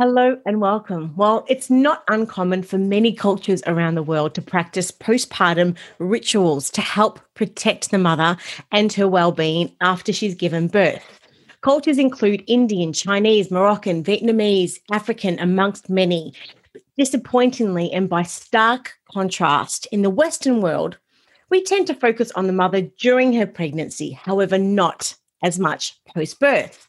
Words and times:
Hello 0.00 0.38
and 0.46 0.60
welcome. 0.60 1.12
Well, 1.16 1.44
it's 1.48 1.68
not 1.68 2.04
uncommon 2.06 2.62
for 2.62 2.78
many 2.78 3.12
cultures 3.12 3.64
around 3.66 3.96
the 3.96 4.02
world 4.04 4.32
to 4.36 4.40
practice 4.40 4.92
postpartum 4.92 5.76
rituals 5.98 6.70
to 6.70 6.80
help 6.80 7.18
protect 7.34 7.90
the 7.90 7.98
mother 7.98 8.36
and 8.70 8.92
her 8.92 9.08
well-being 9.08 9.74
after 9.80 10.12
she's 10.12 10.36
given 10.36 10.68
birth. 10.68 11.02
Cultures 11.62 11.98
include 11.98 12.44
Indian, 12.46 12.92
Chinese, 12.92 13.50
Moroccan, 13.50 14.04
Vietnamese, 14.04 14.78
African, 14.92 15.36
amongst 15.40 15.90
many. 15.90 16.32
Disappointingly, 16.96 17.90
and 17.90 18.08
by 18.08 18.22
stark 18.22 18.92
contrast, 19.12 19.88
in 19.90 20.02
the 20.02 20.10
Western 20.10 20.60
world, 20.60 20.96
we 21.50 21.60
tend 21.64 21.88
to 21.88 21.94
focus 21.94 22.30
on 22.36 22.46
the 22.46 22.52
mother 22.52 22.82
during 22.82 23.32
her 23.32 23.48
pregnancy, 23.48 24.12
however, 24.12 24.58
not 24.58 25.16
as 25.42 25.58
much 25.58 25.98
post 26.14 26.38
birth. 26.38 26.87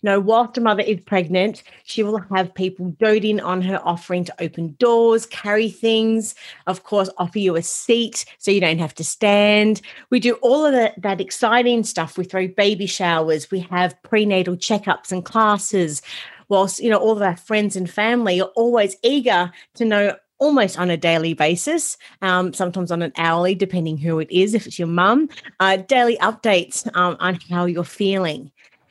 Know, 0.00 0.20
whilst 0.20 0.56
a 0.56 0.60
mother 0.60 0.82
is 0.82 1.00
pregnant, 1.00 1.64
she 1.82 2.04
will 2.04 2.18
have 2.32 2.54
people 2.54 2.90
doting 3.00 3.40
on 3.40 3.62
her, 3.62 3.80
offering 3.84 4.22
to 4.24 4.42
open 4.42 4.76
doors, 4.78 5.26
carry 5.26 5.68
things, 5.70 6.36
of 6.68 6.84
course, 6.84 7.10
offer 7.18 7.40
you 7.40 7.56
a 7.56 7.62
seat 7.62 8.24
so 8.38 8.52
you 8.52 8.60
don't 8.60 8.78
have 8.78 8.94
to 8.94 9.04
stand. 9.04 9.80
We 10.10 10.20
do 10.20 10.34
all 10.34 10.64
of 10.64 10.72
that, 10.72 11.02
that 11.02 11.20
exciting 11.20 11.82
stuff. 11.82 12.16
We 12.16 12.24
throw 12.24 12.46
baby 12.46 12.86
showers, 12.86 13.50
we 13.50 13.58
have 13.70 14.00
prenatal 14.04 14.56
checkups 14.56 15.10
and 15.10 15.24
classes. 15.24 16.00
Whilst, 16.48 16.80
you 16.80 16.90
know, 16.90 16.98
all 16.98 17.16
of 17.16 17.22
our 17.22 17.36
friends 17.36 17.74
and 17.74 17.90
family 17.90 18.40
are 18.40 18.50
always 18.54 18.96
eager 19.02 19.50
to 19.74 19.84
know 19.84 20.16
almost 20.38 20.78
on 20.78 20.90
a 20.90 20.96
daily 20.96 21.34
basis, 21.34 21.96
um, 22.22 22.52
sometimes 22.52 22.90
on 22.90 23.02
an 23.02 23.12
hourly, 23.16 23.54
depending 23.54 23.98
who 23.98 24.18
it 24.20 24.30
is, 24.30 24.54
if 24.54 24.66
it's 24.66 24.78
your 24.78 24.88
mum, 24.88 25.28
uh, 25.60 25.76
daily 25.76 26.16
updates 26.18 26.88
um, 26.96 27.16
on 27.20 27.38
how 27.50 27.64
you're 27.66 27.84
feeling. 27.84 28.50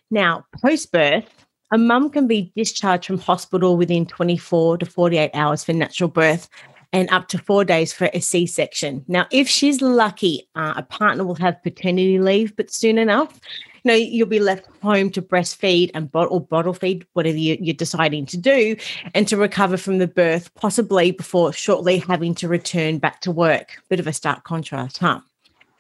Now, 0.10 0.46
post 0.62 0.92
birth, 0.92 1.46
a 1.72 1.78
mum 1.78 2.10
can 2.10 2.28
be 2.28 2.52
discharged 2.56 3.06
from 3.06 3.18
hospital 3.18 3.76
within 3.78 4.06
24 4.06 4.78
to 4.78 4.86
48 4.86 5.32
hours 5.34 5.64
for 5.64 5.74
natural 5.74 6.10
birth 6.10 6.50
and 6.94 7.10
up 7.10 7.28
to 7.28 7.38
four 7.38 7.66
days 7.66 7.92
for 7.92 8.10
a 8.14 8.22
C 8.22 8.46
section. 8.46 9.04
Now, 9.08 9.28
if 9.32 9.48
she's 9.48 9.82
lucky, 9.82 10.48
uh, 10.56 10.76
a 10.78 10.84
partner 10.84 11.26
will 11.26 11.36
have 11.36 11.62
paternity 11.62 12.20
leave, 12.20 12.56
but 12.56 12.72
soon 12.72 12.98
enough, 12.98 13.40
you 13.84 13.92
know, 13.92 13.96
you'll 13.96 14.28
be 14.28 14.40
left 14.40 14.68
home 14.82 15.10
to 15.12 15.22
breastfeed 15.22 15.92
and 15.94 16.12
bottle 16.12 16.40
bottle 16.40 16.74
feed, 16.74 17.06
whatever 17.14 17.38
you, 17.38 17.58
you're 17.60 17.74
deciding 17.74 18.26
to 18.28 18.38
do, 18.38 18.76
and 19.14 19.28
to 19.28 19.38
recover 19.38 19.78
from 19.78 19.98
the 19.98 20.08
birth, 20.08 20.54
possibly 20.56 21.12
before 21.12 21.52
shortly 21.52 22.00
having 22.00 22.34
to 22.36 22.48
return 22.48 22.98
back 22.98 23.20
to 23.22 23.32
work. 23.32 23.82
Bit 23.90 24.00
of 24.00 24.08
a 24.08 24.14
stark 24.14 24.44
contrast, 24.46 24.98
huh? 24.98 25.22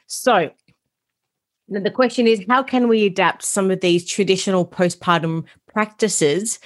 So, 0.07 0.51
the 1.69 1.91
question 1.91 2.27
is 2.27 2.43
how 2.47 2.63
can 2.63 2.87
we 2.87 3.05
adapt 3.05 3.43
some 3.43 3.71
of 3.71 3.81
these 3.81 4.05
traditional 4.05 4.65
postpartum 4.65 5.45
practices 5.71 6.59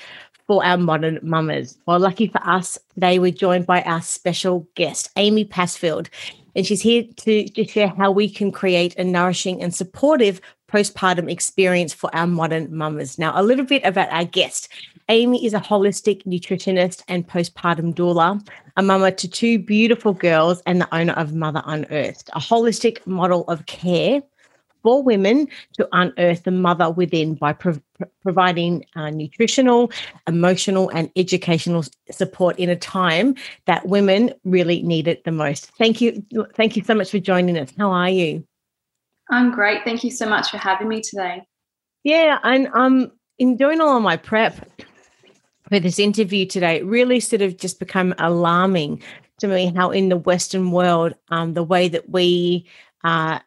for 0.48 0.64
our 0.64 0.78
modern 0.78 1.20
mamas? 1.22 1.78
Well, 1.86 2.00
lucky 2.00 2.28
for 2.28 2.42
us, 2.48 2.78
today 2.94 3.20
we're 3.20 3.32
joined 3.32 3.66
by 3.66 3.82
our 3.84 4.02
special 4.02 4.68
guest, 4.76 5.10
Amy 5.16 5.46
Passfield, 5.46 6.10
and 6.56 6.66
she's 6.66 6.82
here 6.82 7.04
to, 7.18 7.48
to 7.50 7.66
share 7.66 7.88
how 7.88 8.12
we 8.12 8.30
can 8.30 8.52
create 8.52 8.96
a 8.98 9.04
nourishing 9.04 9.62
and 9.64 9.74
supportive 9.74 10.42
postpartum 10.72 11.30
experience 11.30 11.94
for 11.94 12.14
our 12.16 12.28
modern 12.28 12.76
mamas. 12.76 13.18
Now, 13.18 13.34
a 13.36 13.44
little 13.44 13.66
bit 13.66 13.84
about 13.84 14.12
our 14.12 14.26
guest. 14.26 14.70
Amy 15.10 15.46
is 15.46 15.54
a 15.54 15.60
holistic 15.60 16.24
nutritionist 16.24 17.04
and 17.08 17.28
postpartum 17.28 17.94
doula, 17.94 18.46
a 18.78 18.84
mama 18.84 19.12
to 19.12 19.28
two 19.28 19.60
beautiful 19.60 20.14
girls, 20.14 20.62
and 20.66 20.80
the 20.80 20.96
owner 20.96 21.14
of 21.14 21.34
Mother 21.34 21.62
Unearthed, 21.66 22.30
a 22.34 22.40
holistic 22.40 23.06
model 23.06 23.44
of 23.50 23.66
care 23.66 24.22
for 24.84 25.04
women 25.04 25.48
to 25.74 25.88
unearth 25.92 26.44
the 26.44 26.52
mother 26.52 26.90
within 26.90 27.36
by 27.36 27.54
pro- 27.54 27.82
providing 28.22 28.86
uh, 28.96 29.10
nutritional, 29.10 29.92
emotional, 30.28 30.90
and 30.90 31.12
educational 31.16 31.84
support 32.10 32.58
in 32.58 32.70
a 32.70 32.76
time 32.76 33.36
that 33.66 33.88
women 33.88 34.34
really 34.44 34.82
need 34.84 35.08
it 35.08 35.24
the 35.24 35.32
most. 35.32 35.68
Thank 35.78 36.02
you. 36.02 36.26
Thank 36.56 36.76
you 36.76 36.84
so 36.84 36.96
much 36.96 37.12
for 37.12 37.20
joining 37.20 37.58
us. 37.58 37.72
How 37.78 37.92
are 37.92 38.10
you? 38.10 38.46
I'm 39.30 39.52
great. 39.52 39.84
Thank 39.84 40.04
you 40.04 40.12
so 40.12 40.28
much 40.28 40.52
for 40.52 40.58
having 40.58 40.88
me 40.88 41.02
today. 41.02 41.44
Yeah, 42.04 42.40
and 42.44 42.68
um, 42.74 43.12
in 43.38 43.56
doing 43.56 43.80
all 43.80 43.98
of 43.98 44.04
my 44.04 44.18
prep 44.18 44.82
for 45.70 45.80
this 45.80 46.00
interview 46.00 46.46
today, 46.46 46.78
it 46.78 46.86
really 46.86 47.20
sort 47.20 47.42
of 47.42 47.58
just 47.58 47.80
become 47.80 48.14
alarming 48.18 49.02
to 49.40 49.48
me 49.48 49.74
how 49.76 49.92
in 49.92 50.10
the 50.10 50.18
Western 50.18 50.72
world, 50.72 51.14
um, 51.30 51.54
the 51.54 51.64
way 51.64 51.88
that 51.88 52.10
we 52.10 52.68
uh, 53.04 53.40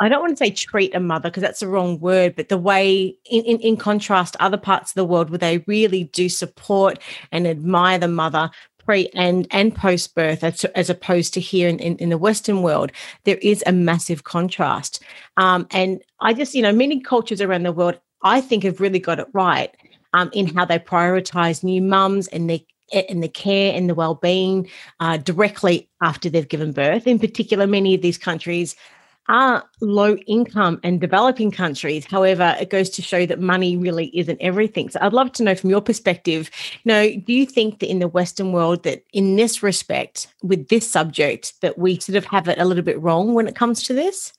I 0.00 0.08
don't 0.08 0.20
want 0.20 0.36
to 0.36 0.44
say 0.44 0.50
treat 0.50 0.94
a 0.94 1.00
mother 1.00 1.30
because 1.30 1.42
that's 1.42 1.60
the 1.60 1.68
wrong 1.68 1.98
word, 2.00 2.36
but 2.36 2.48
the 2.48 2.58
way, 2.58 3.16
in, 3.30 3.44
in, 3.44 3.58
in 3.60 3.76
contrast 3.76 4.36
other 4.40 4.58
parts 4.58 4.90
of 4.90 4.94
the 4.94 5.04
world 5.04 5.30
where 5.30 5.38
they 5.38 5.58
really 5.66 6.04
do 6.04 6.28
support 6.28 6.98
and 7.32 7.46
admire 7.46 7.98
the 7.98 8.08
mother 8.08 8.50
pre 8.84 9.08
and 9.14 9.46
and 9.50 9.74
post 9.74 10.14
birth 10.14 10.44
as, 10.44 10.64
as 10.64 10.88
opposed 10.88 11.34
to 11.34 11.40
here 11.40 11.68
in, 11.68 11.78
in, 11.78 11.96
in, 11.96 12.08
the 12.10 12.18
western 12.18 12.62
world 12.62 12.92
there 13.24 13.38
is 13.38 13.62
a 13.66 13.72
massive 13.72 14.24
contrast. 14.24 15.02
Um, 15.36 15.66
and 15.72 16.00
i 16.20 16.32
just 16.32 16.54
you 16.54 16.62
know 16.62 16.72
many 16.72 17.00
cultures 17.00 17.40
around 17.40 17.64
the 17.64 17.72
world 17.72 17.98
i 18.22 18.40
think 18.40 18.62
have 18.62 18.80
really 18.80 19.00
got 19.00 19.18
it 19.18 19.26
right 19.32 19.76
um, 20.12 20.30
in 20.32 20.46
how 20.54 20.64
they 20.64 20.78
prioritize 20.78 21.64
new 21.64 21.82
mums 21.82 22.28
and 22.28 22.48
their 22.48 22.60
and 22.92 23.22
the 23.22 23.28
care 23.28 23.74
and 23.74 23.90
the 23.90 23.94
well-being 23.94 24.68
uh, 25.00 25.16
directly 25.16 25.88
after 26.02 26.30
they've 26.30 26.48
given 26.48 26.70
birth. 26.70 27.06
In 27.06 27.18
particular 27.18 27.66
many 27.66 27.94
of 27.94 28.02
these 28.02 28.18
countries 28.18 28.76
are 29.28 29.64
low 29.80 30.16
income 30.26 30.80
and 30.82 31.00
developing 31.00 31.50
countries. 31.50 32.04
However, 32.04 32.56
it 32.60 32.70
goes 32.70 32.90
to 32.90 33.02
show 33.02 33.26
that 33.26 33.40
money 33.40 33.76
really 33.76 34.16
isn't 34.16 34.40
everything. 34.40 34.88
So 34.90 34.98
I'd 35.02 35.12
love 35.12 35.32
to 35.32 35.42
know 35.42 35.54
from 35.54 35.70
your 35.70 35.80
perspective, 35.80 36.50
you 36.84 36.92
know, 36.92 37.16
do 37.16 37.32
you 37.32 37.46
think 37.46 37.80
that 37.80 37.90
in 37.90 37.98
the 37.98 38.08
Western 38.08 38.52
world 38.52 38.82
that 38.84 39.04
in 39.12 39.36
this 39.36 39.62
respect, 39.62 40.28
with 40.42 40.68
this 40.68 40.88
subject, 40.88 41.60
that 41.60 41.78
we 41.78 41.98
sort 41.98 42.16
of 42.16 42.24
have 42.26 42.48
it 42.48 42.58
a 42.58 42.64
little 42.64 42.84
bit 42.84 43.00
wrong 43.00 43.34
when 43.34 43.48
it 43.48 43.56
comes 43.56 43.82
to 43.84 43.94
this? 43.94 44.32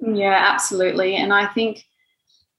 Yeah, 0.00 0.36
absolutely. 0.52 1.16
And 1.16 1.32
I 1.32 1.46
think 1.46 1.84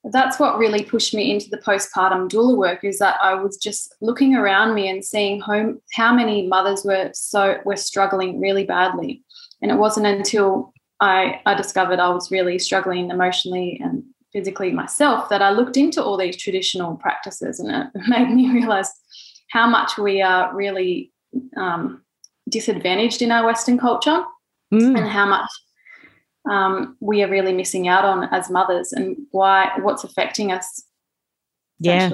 that's 0.06 0.40
what 0.40 0.58
really 0.58 0.84
pushed 0.84 1.14
me 1.14 1.32
into 1.32 1.50
the 1.50 1.60
postpartum 1.60 2.28
doula 2.28 2.58
work 2.58 2.84
is 2.84 2.98
that 3.00 3.18
I 3.22 3.36
was 3.36 3.58
just 3.58 3.96
looking 4.02 4.36
around 4.36 4.74
me 4.74 4.90
and 4.90 5.06
seeing 5.06 5.40
home 5.40 5.80
how 5.94 6.14
many 6.14 6.48
mothers 6.48 6.84
were 6.84 7.12
so 7.14 7.60
were 7.66 7.76
struggling 7.76 8.40
really 8.40 8.64
badly. 8.64 9.24
And 9.62 9.70
it 9.70 9.78
wasn't 9.78 10.08
until 10.08 10.74
I, 11.02 11.42
I 11.46 11.56
discovered 11.56 12.00
I 12.00 12.10
was 12.10 12.32
really 12.32 12.60
struggling 12.60 13.10
emotionally 13.10 13.82
and 13.84 14.04
physically 14.32 14.72
myself 14.72 15.28
that 15.30 15.42
I 15.42 15.52
looked 15.52 15.76
into 15.76 16.02
all 16.02 16.16
these 16.16 16.38
traditional 16.38 16.96
practices 16.96 17.60
and 17.60 17.72
it 17.72 18.02
made 18.08 18.30
me 18.30 18.52
realize 18.52 18.92
how 19.50 19.68
much 19.68 19.98
we 19.98 20.22
are 20.22 20.56
really 20.56 21.12
um, 21.58 22.04
disadvantaged 22.50 23.22
in 23.22 23.32
our 23.32 23.46
Western 23.46 23.78
culture 23.78 24.24
mm. 24.74 24.98
and 24.98 25.08
how 25.08 25.26
much 25.26 25.50
um, 26.50 26.96
we 27.00 27.24
are 27.24 27.30
really 27.30 27.54
missing 27.54 27.88
out 27.88 28.06
on 28.06 28.24
as 28.26 28.50
mothers 28.50 28.94
and 28.94 29.18
why 29.32 29.72
what's 29.82 30.04
affecting 30.04 30.52
us. 30.52 30.84
Yeah. 31.80 32.12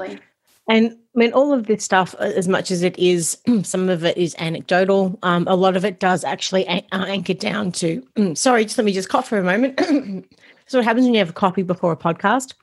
And 0.69 0.97
I 1.17 1.19
mean, 1.19 1.33
all 1.33 1.51
of 1.51 1.65
this 1.65 1.83
stuff, 1.83 2.13
as 2.19 2.47
much 2.47 2.69
as 2.69 2.83
it 2.83 2.97
is, 2.99 3.39
some 3.63 3.89
of 3.89 4.05
it 4.05 4.15
is 4.17 4.35
anecdotal. 4.37 5.17
Um, 5.23 5.47
a 5.47 5.55
lot 5.55 5.75
of 5.75 5.83
it 5.83 5.99
does 5.99 6.23
actually 6.23 6.67
an- 6.67 6.83
uh, 6.91 7.05
anchor 7.07 7.33
down 7.33 7.71
to. 7.73 8.03
sorry, 8.35 8.65
just 8.65 8.77
let 8.77 8.85
me 8.85 8.93
just 8.93 9.09
cough 9.09 9.27
for 9.27 9.39
a 9.39 9.43
moment. 9.43 9.79
so 10.67 10.77
what 10.77 10.85
happens 10.85 11.05
when 11.05 11.15
you 11.15 11.19
have 11.19 11.31
a 11.31 11.33
coffee 11.33 11.63
before 11.63 11.91
a 11.91 11.97
podcast? 11.97 12.53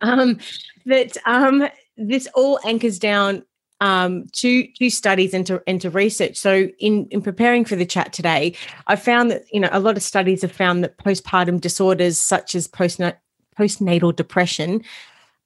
Um, 0.00 0.38
that 0.86 1.18
um, 1.26 1.68
this 1.98 2.26
all 2.34 2.58
anchors 2.64 2.98
down 2.98 3.44
um, 3.82 4.24
to 4.32 4.66
to 4.66 4.88
studies 4.88 5.34
and 5.34 5.46
to, 5.46 5.62
and 5.66 5.78
to 5.82 5.90
research. 5.90 6.38
So 6.38 6.70
in 6.78 7.06
in 7.10 7.20
preparing 7.20 7.66
for 7.66 7.76
the 7.76 7.84
chat 7.84 8.10
today, 8.10 8.54
I 8.86 8.96
found 8.96 9.30
that 9.30 9.44
you 9.52 9.60
know 9.60 9.68
a 9.70 9.80
lot 9.80 9.98
of 9.98 10.02
studies 10.02 10.40
have 10.40 10.52
found 10.52 10.82
that 10.82 10.96
postpartum 10.96 11.60
disorders 11.60 12.16
such 12.16 12.54
as 12.54 12.68
postnatal 12.68 13.18
postnatal 13.58 14.16
depression 14.16 14.82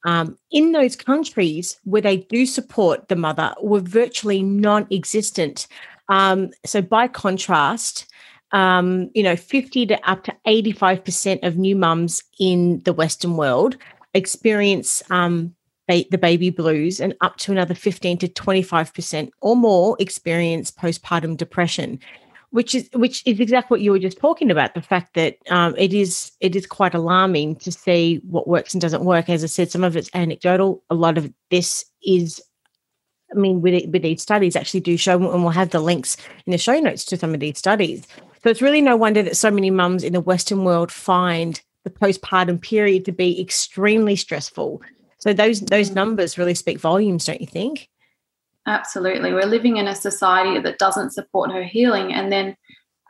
um, 0.05 0.39
in 0.51 0.73
those 0.73 0.97
countries 0.97 1.79
where 1.85 2.03
they 2.03 2.19
do 2.19 2.47
support 2.47 3.09
the 3.09 3.17
mother 3.17 3.55
were 3.61 3.81
virtually 3.81 4.43
non-existent. 4.43 5.67
Um, 6.09 6.51
so 6.65 6.83
by 6.83 7.09
contrast, 7.09 8.07
um, 8.53 9.11
you 9.15 9.23
know, 9.23 9.37
50 9.37 9.87
to 9.87 10.11
up 10.11 10.25
to 10.25 10.37
85% 10.47 11.47
of 11.47 11.57
new 11.57 11.77
mums 11.77 12.23
in 12.39 12.81
the 12.85 12.93
Western 12.93 13.37
world 13.37 13.77
experience 14.15 15.03
um, 15.11 15.55
ba- 15.87 16.05
the 16.11 16.19
baby 16.19 16.51
blues, 16.51 17.01
and 17.01 17.15
up 17.21 17.37
to 17.39 17.53
another 17.53 17.75
15 17.75 18.19
to 18.19 18.29
25% 18.29 19.31
or 19.41 19.57
more 19.57 19.97
experience 20.01 20.71
postpartum 20.71 21.37
depression 21.37 22.01
which 22.51 22.75
is 22.75 22.89
which 22.95 23.23
is 23.27 23.41
exactly 23.41 23.75
what 23.75 23.81
you 23.81 23.93
were 23.93 23.99
just 23.99 24.19
talking 24.19 24.51
about 24.51 24.75
the 24.75 24.83
fact 24.83 25.15
that 25.15 25.37
um, 25.51 25.75
it 25.79 25.93
is 25.93 26.33
it 26.41 26.57
is 26.57 26.67
quite 26.67 26.95
alarming 26.95 27.57
to 27.57 27.71
see 27.71 28.21
what 28.29 28.49
works 28.49 28.75
and 28.75 28.81
doesn't 28.81 29.05
work. 29.05 29.29
As 29.29 29.45
i 29.45 29.47
said 29.47 29.71
some 29.71 29.85
of 29.85 29.97
it's 29.97 30.11
anecdotal. 30.15 30.83
A 30.91 30.95
lot 30.95 31.17
of 31.17 31.33
this 31.51 31.85
is 32.05 32.41
i 33.33 33.39
mean 33.39 33.61
with, 33.61 33.89
with 33.91 34.03
these 34.03 34.23
studies 34.23 34.57
actually 34.57 34.81
do 34.81 34.97
show 34.97 35.15
and 35.15 35.43
we'll 35.43 35.51
have 35.51 35.71
the 35.71 35.81
links 35.81 36.17
in 36.47 36.51
the 36.51 36.59
show 36.59 36.79
notes 36.79 37.05
to 37.07 37.17
some 37.17 37.35
of 37.35 37.41
these 37.41 37.59
studies. 37.59 38.07
So 38.43 38.51
it's 38.51 38.63
really 38.63 38.81
no 38.81 38.97
wonder 38.97 39.23
that 39.23 39.37
so 39.37 39.51
many 39.51 39.71
mums 39.71 40.03
in 40.03 40.13
the 40.13 40.21
western 40.21 40.65
world 40.65 40.91
find 40.91 41.61
the 41.85 41.91
postpartum 41.91 42.61
period 42.61 43.05
to 43.05 43.13
be 43.13 43.41
extremely 43.41 44.17
stressful. 44.17 44.83
So 45.19 45.33
those 45.33 45.61
those 45.61 45.93
numbers 45.93 46.37
really 46.37 46.55
speak 46.55 46.81
volumes 46.81 47.27
don't 47.27 47.41
you 47.41 47.47
think 47.47 47.89
Absolutely. 48.71 49.33
We're 49.33 49.47
living 49.47 49.79
in 49.79 49.89
a 49.89 49.97
society 49.97 50.61
that 50.61 50.79
doesn't 50.79 51.11
support 51.11 51.51
her 51.51 51.65
healing. 51.65 52.13
And 52.13 52.31
then 52.31 52.57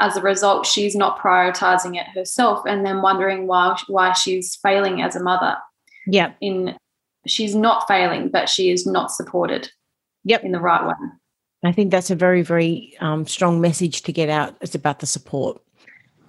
as 0.01 0.17
a 0.17 0.23
result, 0.23 0.65
she's 0.65 0.97
not 0.97 1.19
prioritizing 1.19 2.01
it 2.01 2.07
herself 2.15 2.63
and 2.67 2.87
then 2.87 3.03
wondering 3.03 3.47
why 3.47 3.79
why 3.87 4.15
she's 4.15 4.57
failing 4.57 5.03
as 5.03 5.17
a 5.17 5.23
mother. 5.23 5.57
Yeah. 6.07 6.33
In 6.41 6.79
she's 7.27 7.55
not 7.55 7.87
failing, 7.87 8.31
but 8.31 8.49
she 8.49 8.71
is 8.71 8.87
not 8.87 9.11
supported. 9.11 9.71
Yep. 10.25 10.45
In 10.45 10.53
the 10.53 10.61
right 10.61 10.87
way. 10.87 10.95
I 11.63 11.73
think 11.73 11.91
that's 11.91 12.11
a 12.11 12.17
very, 12.17 12.41
very 12.41 12.95
um, 13.01 13.27
strong 13.27 13.61
message 13.61 14.01
to 14.05 14.13
get 14.13 14.31
out. 14.31 14.57
It's 14.63 14.75
about 14.75 15.01
the 15.01 15.07
support. 15.07 15.61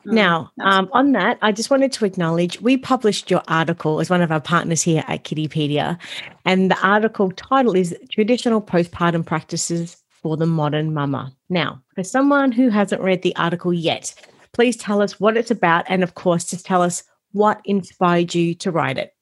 Mm, 0.06 0.13
now, 0.13 0.51
um, 0.62 0.89
on 0.94 1.12
that, 1.13 1.38
I 1.42 1.51
just 1.51 1.69
wanted 1.69 1.92
to 1.94 2.06
acknowledge 2.06 2.62
we 2.62 2.77
published 2.77 3.30
your 3.30 3.44
article 3.48 4.00
as 4.00 4.09
one 4.09 4.21
of 4.21 4.31
our 4.31 4.42
partners 4.42 4.81
here 4.81 5.03
at 5.07 5.24
Kiddipedia. 5.24 6.00
And 6.45 6.71
the 6.71 6.80
article 6.86 7.31
title 7.31 7.75
is 7.75 7.95
Traditional 8.12 8.62
Postpartum 8.62 9.25
Practices 9.25 9.98
for 10.09 10.38
the 10.38 10.45
Modern 10.45 10.94
Mama. 10.94 11.33
Now, 11.50 11.81
for 11.95 12.03
someone 12.03 12.51
who 12.51 12.69
hasn't 12.69 13.01
read 13.01 13.21
the 13.21 13.36
article 13.36 13.74
yet, 13.74 14.13
please 14.53 14.77
tell 14.77 15.01
us 15.01 15.19
what 15.19 15.38
it's 15.38 15.51
about. 15.51 15.86
And 15.88 16.04
of 16.04 16.15
course, 16.15 16.45
just 16.45 16.65
tell 16.65 16.81
us 16.81 17.04
what 17.31 17.62
inspired 17.65 18.36
you 18.36 18.54
to 18.56 18.71
write 18.71 18.97
it. 18.97 19.13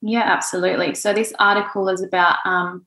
Yeah, 0.00 0.22
absolutely. 0.22 0.94
So, 0.94 1.14
this 1.14 1.32
article 1.38 1.88
is 1.88 2.02
about 2.02 2.36
um, 2.44 2.84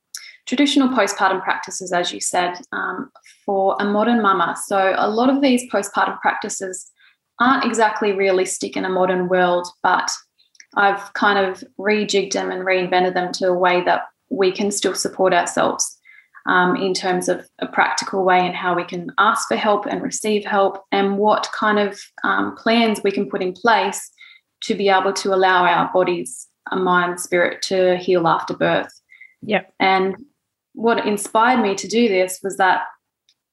traditional 0.48 0.88
postpartum 0.88 1.42
practices, 1.42 1.92
as 1.92 2.12
you 2.12 2.20
said, 2.20 2.54
um, 2.72 3.10
for 3.44 3.76
a 3.78 3.84
modern 3.84 4.22
mama. 4.22 4.56
So, 4.66 4.94
a 4.96 5.08
lot 5.08 5.28
of 5.28 5.42
these 5.42 5.70
postpartum 5.70 6.18
practices 6.20 6.90
aren't 7.38 7.64
exactly 7.64 8.12
realistic 8.12 8.76
in 8.76 8.84
a 8.84 8.88
modern 8.88 9.28
world, 9.28 9.68
but 9.82 10.10
I've 10.74 11.12
kind 11.12 11.38
of 11.38 11.62
rejigged 11.78 12.32
them 12.32 12.50
and 12.50 12.62
reinvented 12.62 13.14
them 13.14 13.30
to 13.34 13.48
a 13.48 13.58
way 13.58 13.82
that 13.82 14.06
we 14.30 14.50
can 14.50 14.70
still 14.70 14.94
support 14.94 15.32
ourselves 15.32 15.98
um, 16.46 16.76
in 16.76 16.94
terms 16.94 17.28
of 17.28 17.46
a 17.58 17.66
practical 17.66 18.24
way 18.24 18.40
and 18.40 18.54
how 18.54 18.74
we 18.74 18.84
can 18.84 19.12
ask 19.18 19.48
for 19.48 19.56
help 19.56 19.86
and 19.86 20.02
receive 20.02 20.44
help, 20.46 20.82
and 20.92 21.18
what 21.18 21.48
kind 21.54 21.78
of 21.78 22.00
um, 22.24 22.56
plans 22.56 23.02
we 23.04 23.12
can 23.12 23.28
put 23.28 23.42
in 23.42 23.52
place 23.52 24.10
to 24.62 24.74
be 24.74 24.88
able 24.88 25.12
to 25.12 25.34
allow 25.34 25.64
our 25.64 25.90
bodies, 25.92 26.48
our 26.72 26.78
mind, 26.78 27.20
spirit 27.20 27.60
to 27.62 27.98
heal 27.98 28.26
after 28.26 28.54
birth. 28.54 28.92
Yep. 29.42 29.72
And 29.78 30.16
what 30.78 31.04
inspired 31.04 31.60
me 31.60 31.74
to 31.74 31.88
do 31.88 32.08
this 32.08 32.38
was 32.40 32.56
that, 32.56 32.82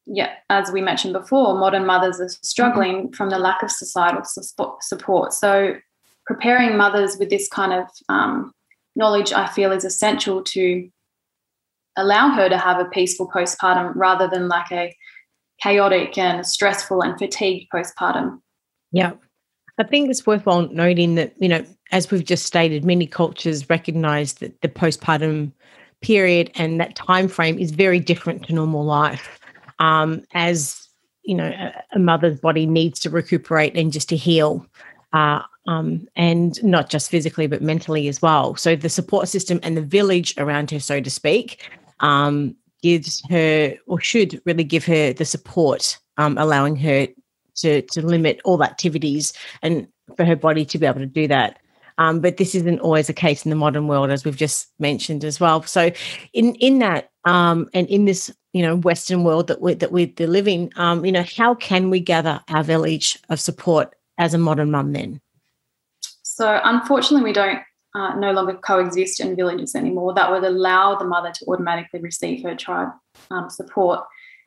yeah, 0.06 0.34
as 0.52 0.72
we 0.72 0.80
mentioned 0.80 1.14
before, 1.14 1.58
modern 1.58 1.84
mothers 1.84 2.22
are 2.22 2.30
struggling 2.30 3.12
from 3.14 3.32
the 3.32 3.40
lack 3.40 3.64
of 3.64 3.72
societal 3.72 4.22
support. 4.80 5.34
So, 5.34 5.74
preparing 6.28 6.78
mothers 6.78 7.18
with 7.18 7.32
this 7.32 7.50
kind 7.50 7.74
of 7.74 7.88
um, 8.10 8.54
knowledge, 8.96 9.34
I 9.34 9.48
feel, 9.48 9.72
is 9.72 9.84
essential 9.84 10.44
to 10.44 10.88
allow 11.98 12.30
her 12.30 12.48
to 12.48 12.60
have 12.60 12.80
a 12.80 12.86
peaceful 12.86 13.28
postpartum 13.28 13.94
rather 13.96 14.28
than 14.28 14.48
like 14.48 14.72
a 14.72 14.96
chaotic 15.64 16.20
and 16.20 16.46
stressful 16.46 17.02
and 17.02 17.18
fatigued 17.18 17.72
postpartum. 17.74 18.40
Yeah. 18.92 19.14
I 19.80 19.84
think 19.84 20.12
it's 20.12 20.28
worthwhile 20.28 20.70
noting 20.70 21.16
that, 21.16 21.34
you 21.40 21.50
know, 21.50 21.66
as 21.92 22.12
we've 22.12 22.24
just 22.24 22.46
stated, 22.46 22.86
many 22.86 23.08
cultures 23.08 23.68
recognize 23.68 24.34
that 24.36 24.62
the 24.62 24.70
postpartum 24.70 25.54
period 26.06 26.52
and 26.54 26.80
that 26.80 26.96
time 26.96 27.28
frame 27.28 27.58
is 27.58 27.72
very 27.72 28.00
different 28.00 28.44
to 28.44 28.54
normal 28.54 28.86
life. 28.86 29.40
Um, 29.80 30.24
as 30.34 30.88
you 31.24 31.34
know 31.34 31.48
a, 31.48 31.74
a, 31.94 32.00
mother's 32.00 32.40
body 32.40 32.68
needs 32.68 33.00
to 33.00 33.10
recuperate 33.10 33.76
and 33.76 33.92
just 33.92 34.08
to 34.10 34.16
heal 34.16 34.66
uh, 35.14 35.42
um, 35.68 36.08
and 36.16 36.64
not 36.64 36.90
just 36.90 37.10
physically 37.10 37.48
but 37.48 37.62
mentally 37.62 38.08
as 38.08 38.22
well. 38.22 38.56
So 38.56 38.76
the 38.76 38.90
support 38.90 39.28
system 39.28 39.60
and 39.64 39.76
the 39.76 39.82
village 39.82 40.36
around 40.38 40.70
her 40.72 40.80
so 40.80 41.02
to 41.02 41.10
speak 41.10 41.68
um, 42.02 42.56
gives 42.84 43.24
her 43.30 43.76
or 43.88 44.00
should 44.00 44.40
really 44.46 44.64
give 44.64 44.86
her 44.86 45.12
the 45.12 45.26
support 45.26 45.98
um, 46.18 46.38
allowing 46.38 46.76
her 46.76 47.08
to 47.56 47.82
to 47.82 48.06
limit 48.06 48.40
all 48.46 48.64
activities 48.64 49.34
and 49.64 49.88
for 50.16 50.24
her 50.24 50.36
body 50.36 50.66
to 50.66 50.78
be 50.78 50.86
able 50.86 51.00
to 51.00 51.08
do 51.08 51.28
that 51.28 51.58
um, 51.98 52.20
but 52.20 52.38
this 52.38 52.56
isn't 52.56 52.80
always 52.80 53.08
the 53.08 53.14
case 53.14 53.46
in 53.46 53.50
the 53.50 53.56
modern 53.56 53.88
world, 53.88 54.10
as 54.10 54.26
we've 54.26 54.36
just 54.36 54.70
mentioned 54.80 55.24
as 55.24 55.40
well. 55.40 55.64
So, 55.64 55.92
in 56.34 56.56
in 56.56 56.80
that 56.80 57.10
um, 57.26 57.70
and 57.74 57.88
in 57.88 58.06
this 58.06 58.34
you 58.54 58.62
know 58.62 58.78
Western 58.78 59.24
world 59.24 59.48
that 59.48 59.62
we 59.62 59.76
that 59.76 59.92
we're 59.92 60.12
living, 60.20 60.72
um, 60.76 61.06
you 61.06 61.12
know, 61.12 61.26
how 61.38 61.56
can 61.56 61.90
we 61.90 62.00
gather 62.00 62.42
our 62.50 62.64
village 62.64 63.20
of 63.30 63.40
support 63.40 63.96
as 64.18 64.34
a 64.34 64.38
modern 64.38 64.72
mum 64.72 64.94
then? 64.94 65.22
So, 66.24 66.60
unfortunately, 66.64 67.24
we 67.24 67.34
don't 67.34 67.62
uh, 67.96 68.16
no 68.16 68.32
longer 68.32 68.56
coexist 68.56 69.22
in 69.22 69.36
villages 69.36 69.74
anymore. 69.74 70.14
That 70.14 70.30
would 70.30 70.44
allow 70.44 70.96
the 70.96 71.06
mother 71.06 71.32
to 71.32 71.46
automatically 71.46 72.02
receive 72.02 72.44
her 72.44 72.56
tribe 72.56 72.90
um, 73.32 73.50
support. 73.50 74.02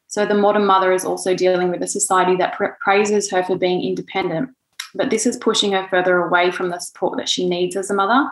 So 0.07 0.25
the 0.25 0.35
modern 0.35 0.65
mother 0.65 0.93
is 0.93 1.05
also 1.05 1.35
dealing 1.35 1.71
with 1.71 1.83
a 1.83 1.87
society 1.87 2.37
that 2.37 2.59
praises 2.81 3.31
her 3.31 3.43
for 3.43 3.59
being 3.59 3.83
independent 3.83 4.51
but 4.95 5.11
this 5.11 5.27
is 5.27 5.37
pushing 5.37 5.73
her 5.73 5.87
further 5.89 6.19
away 6.19 6.51
from 6.51 6.71
the 6.71 6.79
support 6.79 7.19
that 7.19 7.29
she 7.29 7.49
needs 7.49 7.77
as 7.77 7.91
a 7.91 7.95
mother. 7.95 8.31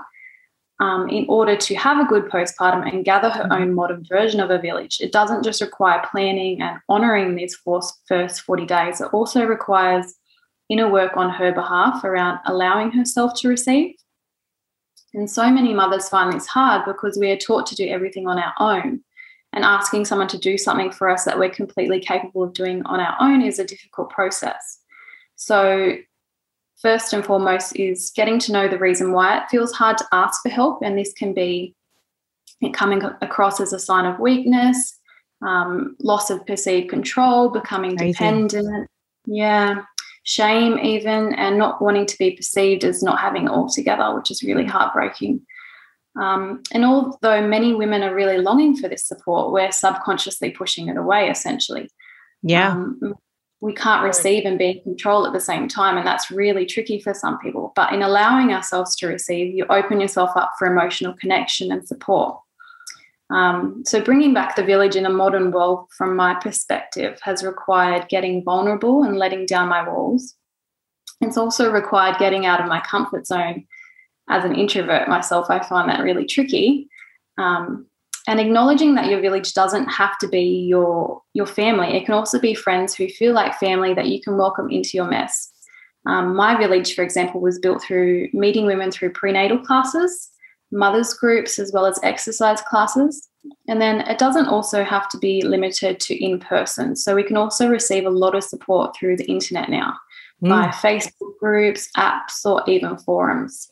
Um, 0.78 1.08
in 1.08 1.24
order 1.28 1.56
to 1.56 1.74
have 1.76 1.98
a 1.98 2.08
good 2.08 2.26
postpartum 2.26 2.86
and 2.86 3.04
gather 3.04 3.30
her 3.30 3.48
own 3.50 3.74
modern 3.74 4.04
version 4.04 4.40
of 4.40 4.50
a 4.50 4.58
village, 4.58 4.98
it 5.00 5.10
doesn't 5.10 5.42
just 5.42 5.62
require 5.62 6.06
planning 6.10 6.60
and 6.60 6.78
honouring 6.90 7.34
these 7.34 7.56
first 8.06 8.42
40 8.42 8.66
days, 8.66 9.00
it 9.00 9.08
also 9.12 9.44
requires 9.44 10.14
inner 10.68 10.90
work 10.90 11.16
on 11.16 11.30
her 11.30 11.52
behalf 11.52 12.04
around 12.04 12.40
allowing 12.46 12.90
herself 12.90 13.32
to 13.40 13.48
receive. 13.48 13.94
And 15.14 15.30
so 15.30 15.50
many 15.50 15.72
mothers 15.72 16.08
find 16.08 16.32
this 16.32 16.46
hard 16.46 16.84
because 16.84 17.16
we 17.18 17.30
are 17.30 17.36
taught 17.36 17.66
to 17.66 17.74
do 17.74 17.88
everything 17.88 18.26
on 18.26 18.38
our 18.38 18.52
own. 18.58 19.02
And 19.52 19.64
asking 19.64 20.04
someone 20.04 20.28
to 20.28 20.38
do 20.38 20.58
something 20.58 20.90
for 20.92 21.08
us 21.08 21.24
that 21.24 21.38
we're 21.38 21.48
completely 21.48 22.00
capable 22.00 22.42
of 22.42 22.52
doing 22.52 22.84
on 22.84 23.00
our 23.00 23.16
own 23.20 23.40
is 23.40 23.58
a 23.58 23.64
difficult 23.64 24.10
process. 24.10 24.80
So, 25.36 25.96
first 26.80 27.12
and 27.12 27.24
foremost 27.24 27.76
is 27.76 28.12
getting 28.14 28.38
to 28.40 28.52
know 28.52 28.68
the 28.68 28.78
reason 28.78 29.12
why 29.12 29.38
it 29.38 29.48
feels 29.50 29.72
hard 29.72 29.98
to 29.98 30.06
ask 30.12 30.42
for 30.42 30.48
help. 30.48 30.80
And 30.82 30.98
this 30.98 31.12
can 31.12 31.32
be 31.32 31.74
it 32.60 32.74
coming 32.74 33.02
across 33.20 33.60
as 33.60 33.72
a 33.72 33.78
sign 33.78 34.06
of 34.06 34.18
weakness, 34.18 34.98
um, 35.42 35.96
loss 36.00 36.30
of 36.30 36.46
perceived 36.46 36.88
control, 36.88 37.50
becoming 37.50 37.96
Crazy. 37.96 38.12
dependent. 38.12 38.88
Yeah. 39.26 39.82
Shame, 40.24 40.78
even, 40.78 41.34
and 41.34 41.56
not 41.56 41.80
wanting 41.80 42.06
to 42.06 42.18
be 42.18 42.32
perceived 42.32 42.82
as 42.84 43.02
not 43.02 43.20
having 43.20 43.44
it 43.44 43.50
all 43.50 43.68
together, 43.68 44.14
which 44.14 44.30
is 44.30 44.42
really 44.42 44.64
heartbreaking. 44.64 45.46
Um, 46.20 46.62
and 46.72 46.84
although 46.84 47.46
many 47.46 47.74
women 47.74 48.02
are 48.02 48.14
really 48.14 48.38
longing 48.38 48.76
for 48.76 48.88
this 48.88 49.06
support, 49.06 49.52
we're 49.52 49.70
subconsciously 49.70 50.50
pushing 50.50 50.88
it 50.88 50.96
away, 50.96 51.30
essentially. 51.30 51.90
Yeah. 52.42 52.72
Um, 52.72 53.14
we 53.66 53.74
can't 53.74 54.04
receive 54.04 54.44
and 54.44 54.60
be 54.60 54.68
in 54.70 54.80
control 54.82 55.26
at 55.26 55.32
the 55.32 55.40
same 55.40 55.66
time. 55.66 55.98
And 55.98 56.06
that's 56.06 56.30
really 56.30 56.64
tricky 56.64 57.00
for 57.00 57.12
some 57.12 57.36
people. 57.40 57.72
But 57.74 57.92
in 57.92 58.00
allowing 58.00 58.52
ourselves 58.52 58.94
to 58.96 59.08
receive, 59.08 59.52
you 59.52 59.66
open 59.68 60.00
yourself 60.00 60.30
up 60.36 60.52
for 60.56 60.68
emotional 60.68 61.14
connection 61.14 61.72
and 61.72 61.84
support. 61.84 62.38
Um, 63.28 63.82
so, 63.84 64.00
bringing 64.00 64.32
back 64.32 64.54
the 64.54 64.62
village 64.62 64.94
in 64.94 65.04
a 65.04 65.10
modern 65.10 65.50
world, 65.50 65.88
from 65.98 66.14
my 66.14 66.34
perspective, 66.34 67.18
has 67.22 67.42
required 67.42 68.08
getting 68.08 68.44
vulnerable 68.44 69.02
and 69.02 69.16
letting 69.16 69.46
down 69.46 69.68
my 69.68 69.86
walls. 69.86 70.36
It's 71.20 71.36
also 71.36 71.72
required 71.72 72.18
getting 72.20 72.46
out 72.46 72.60
of 72.60 72.68
my 72.68 72.78
comfort 72.78 73.26
zone. 73.26 73.66
As 74.28 74.44
an 74.44 74.54
introvert 74.54 75.08
myself, 75.08 75.50
I 75.50 75.58
find 75.58 75.90
that 75.90 76.04
really 76.04 76.24
tricky. 76.24 76.88
Um, 77.36 77.88
and 78.26 78.40
acknowledging 78.40 78.94
that 78.94 79.08
your 79.08 79.20
village 79.20 79.52
doesn't 79.54 79.86
have 79.86 80.18
to 80.18 80.28
be 80.28 80.66
your 80.68 81.22
your 81.34 81.46
family 81.46 81.96
it 81.96 82.04
can 82.04 82.14
also 82.14 82.38
be 82.38 82.54
friends 82.54 82.94
who 82.94 83.08
feel 83.08 83.32
like 83.32 83.58
family 83.58 83.94
that 83.94 84.08
you 84.08 84.20
can 84.20 84.36
welcome 84.36 84.70
into 84.70 84.90
your 84.94 85.08
mess. 85.08 85.52
Um, 86.06 86.36
my 86.36 86.56
village 86.56 86.94
for 86.94 87.02
example 87.02 87.40
was 87.40 87.58
built 87.58 87.82
through 87.82 88.28
meeting 88.32 88.66
women 88.66 88.90
through 88.90 89.12
prenatal 89.12 89.58
classes 89.58 90.30
mothers 90.72 91.14
groups 91.14 91.58
as 91.58 91.72
well 91.72 91.86
as 91.86 91.98
exercise 92.02 92.60
classes. 92.62 93.28
And 93.68 93.80
then 93.80 94.00
it 94.02 94.18
doesn't 94.18 94.48
also 94.48 94.82
have 94.82 95.08
to 95.10 95.18
be 95.18 95.42
limited 95.42 96.00
to 96.00 96.24
in 96.24 96.40
person 96.40 96.96
so 96.96 97.14
we 97.14 97.22
can 97.22 97.36
also 97.36 97.68
receive 97.68 98.04
a 98.04 98.10
lot 98.10 98.34
of 98.34 98.42
support 98.42 98.96
through 98.96 99.16
the 99.16 99.26
internet 99.26 99.68
now 99.68 99.94
mm. 100.42 100.48
by 100.48 100.66
facebook 100.68 101.38
groups 101.38 101.88
apps 101.96 102.44
or 102.44 102.62
even 102.66 102.98
forums. 102.98 103.70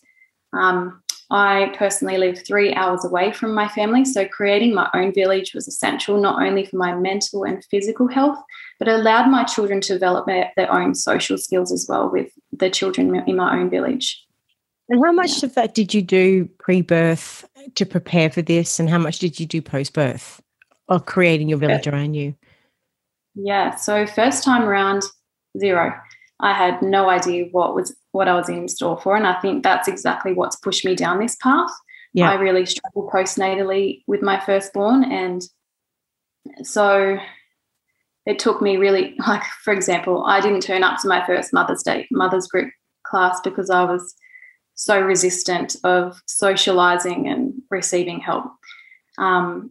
Um, 0.52 1.02
I 1.30 1.74
personally 1.76 2.18
live 2.18 2.44
three 2.46 2.74
hours 2.74 3.04
away 3.04 3.32
from 3.32 3.54
my 3.54 3.68
family, 3.68 4.04
so 4.04 4.28
creating 4.28 4.74
my 4.74 4.88
own 4.94 5.12
village 5.12 5.54
was 5.54 5.66
essential 5.66 6.20
not 6.20 6.42
only 6.42 6.66
for 6.66 6.76
my 6.76 6.94
mental 6.94 7.44
and 7.44 7.64
physical 7.64 8.08
health, 8.08 8.38
but 8.78 8.88
it 8.88 8.94
allowed 8.94 9.30
my 9.30 9.44
children 9.44 9.80
to 9.82 9.94
develop 9.94 10.26
their, 10.26 10.52
their 10.56 10.72
own 10.72 10.94
social 10.94 11.38
skills 11.38 11.72
as 11.72 11.86
well 11.88 12.10
with 12.10 12.30
the 12.52 12.68
children 12.68 13.22
in 13.26 13.36
my 13.36 13.58
own 13.58 13.70
village. 13.70 14.22
And 14.88 15.02
how 15.02 15.12
much 15.12 15.42
yeah. 15.42 15.46
of 15.46 15.54
that 15.54 15.74
did 15.74 15.94
you 15.94 16.02
do 16.02 16.46
pre 16.58 16.82
birth 16.82 17.48
to 17.74 17.86
prepare 17.86 18.30
for 18.30 18.42
this? 18.42 18.78
And 18.78 18.90
how 18.90 18.98
much 18.98 19.18
did 19.18 19.40
you 19.40 19.46
do 19.46 19.62
post 19.62 19.94
birth 19.94 20.42
of 20.88 21.06
creating 21.06 21.48
your 21.48 21.58
village 21.58 21.86
around 21.86 22.14
you? 22.14 22.34
Yeah, 23.34 23.74
so 23.76 24.06
first 24.06 24.44
time 24.44 24.62
around, 24.62 25.02
zero. 25.58 25.94
I 26.40 26.52
had 26.52 26.82
no 26.82 27.08
idea 27.08 27.46
what 27.50 27.74
was 27.74 27.96
what 28.14 28.28
I 28.28 28.34
was 28.34 28.48
in 28.48 28.68
store 28.68 28.98
for, 29.00 29.16
and 29.16 29.26
I 29.26 29.40
think 29.40 29.62
that's 29.62 29.88
exactly 29.88 30.32
what's 30.32 30.56
pushed 30.56 30.84
me 30.84 30.94
down 30.94 31.18
this 31.18 31.36
path. 31.36 31.70
Yeah. 32.12 32.30
I 32.30 32.34
really 32.34 32.64
struggled 32.64 33.10
postnatally 33.10 34.02
with 34.06 34.22
my 34.22 34.38
firstborn, 34.38 35.04
and 35.04 35.42
so 36.62 37.18
it 38.24 38.38
took 38.38 38.62
me 38.62 38.76
really 38.76 39.14
like 39.26 39.42
for 39.62 39.72
example, 39.72 40.24
I 40.24 40.40
didn't 40.40 40.62
turn 40.62 40.84
up 40.84 41.00
to 41.00 41.08
my 41.08 41.26
first 41.26 41.52
Mother's 41.52 41.82
Day 41.82 42.06
Mother's 42.10 42.46
Group 42.46 42.72
class 43.04 43.40
because 43.42 43.68
I 43.68 43.84
was 43.84 44.14
so 44.76 45.00
resistant 45.00 45.76
of 45.84 46.20
socializing 46.26 47.28
and 47.28 47.54
receiving 47.70 48.20
help. 48.20 48.44
Um, 49.18 49.70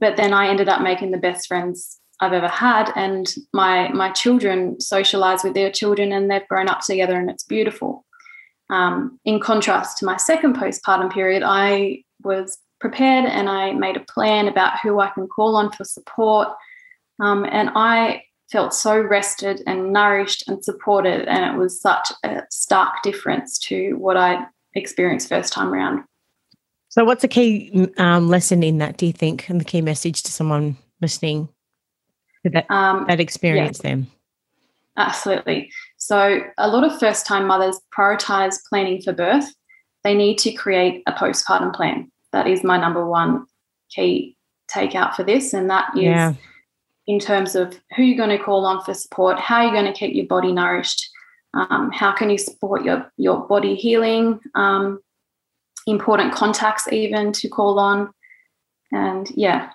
but 0.00 0.16
then 0.16 0.32
I 0.32 0.48
ended 0.48 0.68
up 0.68 0.82
making 0.82 1.10
the 1.10 1.18
best 1.18 1.46
friends 1.46 1.98
I've 2.22 2.32
ever 2.32 2.48
had, 2.48 2.92
and 2.94 3.34
my 3.52 3.88
my 3.88 4.10
children 4.12 4.80
socialize 4.80 5.42
with 5.42 5.54
their 5.54 5.72
children, 5.72 6.12
and 6.12 6.30
they've 6.30 6.46
grown 6.48 6.68
up 6.68 6.80
together, 6.80 7.18
and 7.18 7.28
it's 7.28 7.42
beautiful. 7.42 8.04
Um, 8.70 9.18
in 9.24 9.40
contrast 9.40 9.98
to 9.98 10.06
my 10.06 10.16
second 10.16 10.56
postpartum 10.56 11.12
period, 11.12 11.42
I 11.44 12.04
was 12.22 12.58
prepared 12.80 13.26
and 13.26 13.48
I 13.48 13.72
made 13.72 13.96
a 13.96 14.12
plan 14.12 14.48
about 14.48 14.78
who 14.80 15.00
I 15.00 15.10
can 15.10 15.26
call 15.26 15.56
on 15.56 15.72
for 15.72 15.84
support, 15.84 16.48
um, 17.20 17.44
and 17.44 17.70
I 17.74 18.22
felt 18.52 18.72
so 18.72 19.00
rested 19.00 19.60
and 19.66 19.92
nourished 19.92 20.46
and 20.46 20.64
supported, 20.64 21.26
and 21.26 21.44
it 21.44 21.58
was 21.58 21.80
such 21.80 22.12
a 22.24 22.42
stark 22.50 23.02
difference 23.02 23.58
to 23.58 23.94
what 23.94 24.16
I 24.16 24.46
experienced 24.74 25.28
first 25.28 25.52
time 25.52 25.74
around. 25.74 26.04
So, 26.88 27.04
what's 27.04 27.24
a 27.24 27.28
key 27.28 27.90
um, 27.98 28.28
lesson 28.28 28.62
in 28.62 28.78
that? 28.78 28.96
Do 28.96 29.06
you 29.06 29.12
think, 29.12 29.48
and 29.48 29.60
the 29.60 29.64
key 29.64 29.80
message 29.80 30.22
to 30.22 30.30
someone 30.30 30.76
listening 31.00 31.48
that, 32.44 32.70
um, 32.70 33.06
that 33.08 33.20
experience 33.20 33.80
yeah. 33.82 33.90
them? 33.90 34.06
Absolutely. 34.96 35.70
So, 35.96 36.40
a 36.58 36.68
lot 36.68 36.84
of 36.84 36.98
first 36.98 37.26
time 37.26 37.46
mothers 37.46 37.80
prioritize 37.96 38.56
planning 38.68 39.00
for 39.00 39.12
birth. 39.12 39.54
They 40.04 40.14
need 40.14 40.38
to 40.38 40.52
create 40.52 41.02
a 41.06 41.12
postpartum 41.12 41.74
plan. 41.74 42.10
That 42.32 42.46
is 42.46 42.64
my 42.64 42.76
number 42.76 43.06
one 43.06 43.46
key 43.90 44.36
takeout 44.70 45.14
for 45.14 45.22
this. 45.22 45.52
And 45.52 45.70
that 45.70 45.90
is 45.96 46.02
yeah. 46.02 46.34
in 47.06 47.18
terms 47.18 47.54
of 47.54 47.78
who 47.96 48.02
you're 48.02 48.16
going 48.16 48.36
to 48.36 48.42
call 48.42 48.64
on 48.66 48.82
for 48.84 48.94
support, 48.94 49.38
how 49.38 49.62
you're 49.62 49.72
going 49.72 49.90
to 49.90 49.98
keep 49.98 50.14
your 50.14 50.26
body 50.26 50.52
nourished, 50.52 51.08
um, 51.54 51.90
how 51.92 52.12
can 52.12 52.30
you 52.30 52.38
support 52.38 52.84
your, 52.84 53.10
your 53.16 53.46
body 53.46 53.74
healing, 53.74 54.40
um, 54.54 55.00
important 55.86 56.32
contacts, 56.32 56.90
even 56.92 57.32
to 57.32 57.48
call 57.48 57.78
on. 57.78 58.12
And 58.92 59.30
yeah, 59.34 59.70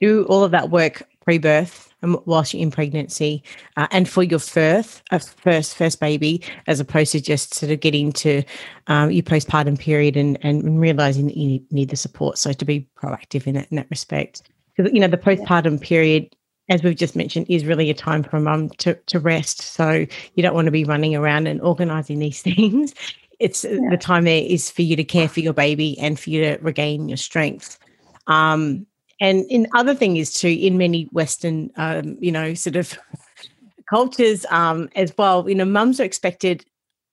do 0.00 0.24
all 0.28 0.44
of 0.44 0.50
that 0.50 0.70
work 0.70 1.02
pre-birth 1.20 1.92
and 2.02 2.16
whilst 2.24 2.54
you're 2.54 2.62
in 2.62 2.70
pregnancy 2.70 3.42
uh, 3.76 3.86
and 3.90 4.08
for 4.08 4.22
your 4.22 4.38
first 4.38 5.02
uh, 5.10 5.18
first 5.18 5.76
first 5.76 6.00
baby 6.00 6.42
as 6.66 6.80
opposed 6.80 7.12
to 7.12 7.20
just 7.20 7.54
sort 7.54 7.70
of 7.70 7.80
getting 7.80 8.12
to 8.12 8.42
um, 8.86 9.10
your 9.10 9.22
postpartum 9.22 9.78
period 9.78 10.16
and, 10.16 10.38
and 10.42 10.80
realizing 10.80 11.26
that 11.26 11.36
you 11.36 11.62
need 11.70 11.90
the 11.90 11.96
support. 11.96 12.38
So 12.38 12.52
to 12.52 12.64
be 12.64 12.86
proactive 12.96 13.46
in, 13.46 13.56
it, 13.56 13.68
in 13.70 13.76
that 13.76 13.90
respect. 13.90 14.42
Because 14.76 14.92
you 14.92 15.00
know 15.00 15.08
the 15.08 15.18
postpartum 15.18 15.80
period 15.80 16.34
as 16.70 16.82
we've 16.82 16.96
just 16.96 17.16
mentioned 17.16 17.46
is 17.48 17.64
really 17.64 17.90
a 17.90 17.94
time 17.94 18.22
for 18.22 18.36
a 18.36 18.40
mum 18.40 18.70
to, 18.78 18.94
to 19.06 19.18
rest. 19.18 19.60
So 19.60 20.06
you 20.34 20.42
don't 20.42 20.54
want 20.54 20.66
to 20.66 20.70
be 20.70 20.84
running 20.84 21.16
around 21.16 21.48
and 21.48 21.60
organizing 21.60 22.20
these 22.20 22.40
things. 22.42 22.94
It's 23.40 23.64
yeah. 23.64 23.78
the 23.90 23.96
time 23.96 24.24
there 24.24 24.42
is 24.42 24.70
for 24.70 24.82
you 24.82 24.96
to 24.96 25.04
care 25.04 25.28
for 25.28 25.40
your 25.40 25.52
baby 25.52 25.98
and 25.98 26.18
for 26.18 26.30
you 26.30 26.42
to 26.42 26.62
regain 26.62 27.08
your 27.08 27.16
strength. 27.16 27.78
Um, 28.26 28.86
and 29.20 29.44
in 29.50 29.66
other 29.74 29.94
thing 29.94 30.16
is 30.16 30.32
too 30.32 30.48
in 30.48 30.78
many 30.78 31.04
western 31.12 31.70
um, 31.76 32.16
you 32.20 32.32
know 32.32 32.54
sort 32.54 32.76
of 32.76 32.98
cultures 33.88 34.46
um, 34.50 34.88
as 34.96 35.12
well 35.18 35.48
you 35.48 35.54
know 35.54 35.64
mums 35.64 36.00
are 36.00 36.04
expected 36.04 36.64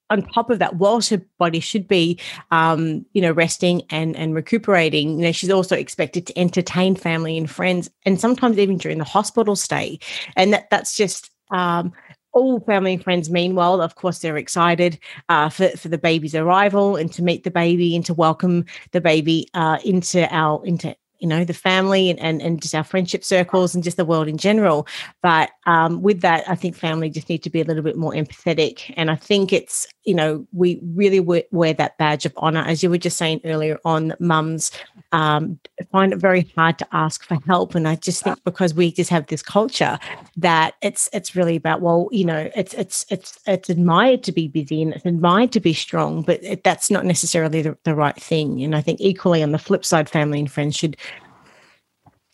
on 0.09 0.21
top 0.21 0.49
of 0.49 0.59
that 0.59 0.75
whilst 0.75 1.09
her 1.09 1.21
body 1.37 1.59
should 1.59 1.87
be 1.87 2.19
um, 2.51 3.05
you 3.13 3.21
know 3.21 3.31
resting 3.31 3.81
and 3.89 4.15
and 4.15 4.35
recuperating 4.35 5.19
you 5.19 5.25
know 5.25 5.31
she's 5.31 5.51
also 5.51 5.75
expected 5.75 6.25
to 6.27 6.37
entertain 6.39 6.95
family 6.95 7.37
and 7.37 7.49
friends 7.49 7.89
and 8.05 8.19
sometimes 8.19 8.57
even 8.57 8.77
during 8.77 8.97
the 8.97 9.03
hospital 9.03 9.55
stay. 9.55 9.99
And 10.35 10.53
that 10.53 10.69
that's 10.69 10.95
just 10.95 11.29
um, 11.51 11.93
all 12.33 12.59
family 12.61 12.93
and 12.93 13.03
friends 13.03 13.29
meanwhile 13.29 13.81
of 13.81 13.95
course 13.95 14.19
they're 14.19 14.37
excited 14.37 14.99
uh, 15.29 15.49
for, 15.49 15.69
for 15.69 15.87
the 15.89 15.97
baby's 15.97 16.35
arrival 16.35 16.95
and 16.95 17.11
to 17.13 17.23
meet 17.23 17.43
the 17.43 17.51
baby 17.51 17.95
and 17.95 18.05
to 18.05 18.13
welcome 18.13 18.65
the 18.91 19.01
baby 19.01 19.49
uh, 19.53 19.79
into 19.83 20.27
our 20.33 20.65
into 20.65 20.95
you 21.19 21.27
know 21.27 21.43
the 21.43 21.53
family 21.53 22.09
and, 22.09 22.19
and, 22.19 22.41
and 22.41 22.61
just 22.61 22.75
our 22.75 22.83
friendship 22.83 23.23
circles 23.23 23.73
and 23.73 23.83
just 23.83 23.97
the 23.97 24.05
world 24.05 24.27
in 24.27 24.37
general. 24.37 24.87
But 25.21 25.51
um, 25.65 26.01
with 26.01 26.21
that 26.21 26.49
i 26.49 26.55
think 26.55 26.75
family 26.75 27.09
just 27.09 27.29
need 27.29 27.43
to 27.43 27.49
be 27.49 27.61
a 27.61 27.65
little 27.65 27.83
bit 27.83 27.97
more 27.97 28.13
empathetic. 28.13 28.93
And 28.97 29.11
i 29.11 29.15
think 29.15 29.53
it's 29.53 29.87
you 30.03 30.15
know 30.15 30.45
we 30.53 30.79
really 30.95 31.19
wear 31.19 31.73
that 31.73 31.97
badge 31.97 32.25
of 32.25 32.33
honor. 32.37 32.61
As 32.61 32.83
you 32.83 32.89
were 32.89 32.97
just 32.97 33.17
saying 33.17 33.41
earlier 33.43 33.77
on 33.85 34.13
mums 34.19 34.71
um, 35.11 35.59
find 35.91 36.11
it 36.11 36.17
very 36.17 36.51
hard 36.55 36.77
to 36.79 36.87
ask 36.91 37.23
for 37.23 37.37
help. 37.45 37.75
And 37.75 37.87
i 37.87 37.95
just 37.95 38.23
think 38.23 38.43
because 38.43 38.73
we 38.73 38.91
just 38.91 39.09
have 39.09 39.27
this 39.27 39.41
culture 39.41 39.99
that 40.35 40.75
it's 40.81 41.09
it's 41.13 41.35
really 41.35 41.55
about 41.55 41.81
well 41.81 42.09
you 42.11 42.25
know 42.25 42.49
it's 42.55 42.73
it's 42.73 43.05
it's 43.09 43.39
it's 43.45 43.69
admired 43.69 44.23
to 44.23 44.31
be 44.31 44.47
busy 44.47 44.81
and 44.81 44.93
it's 44.93 45.05
admired 45.05 45.51
to 45.51 45.59
be 45.59 45.73
strong 45.73 46.21
but 46.21 46.43
it, 46.43 46.63
that's 46.63 46.89
not 46.89 47.05
necessarily 47.05 47.61
the, 47.61 47.77
the 47.83 47.95
right 47.95 48.15
thing. 48.15 48.63
And 48.63 48.75
i 48.75 48.81
think 48.81 48.99
equally 49.01 49.43
on 49.43 49.51
the 49.51 49.59
flip 49.59 49.83
side 49.85 50.09
family 50.09 50.39
and 50.39 50.51
friends 50.51 50.75
should 50.75 50.97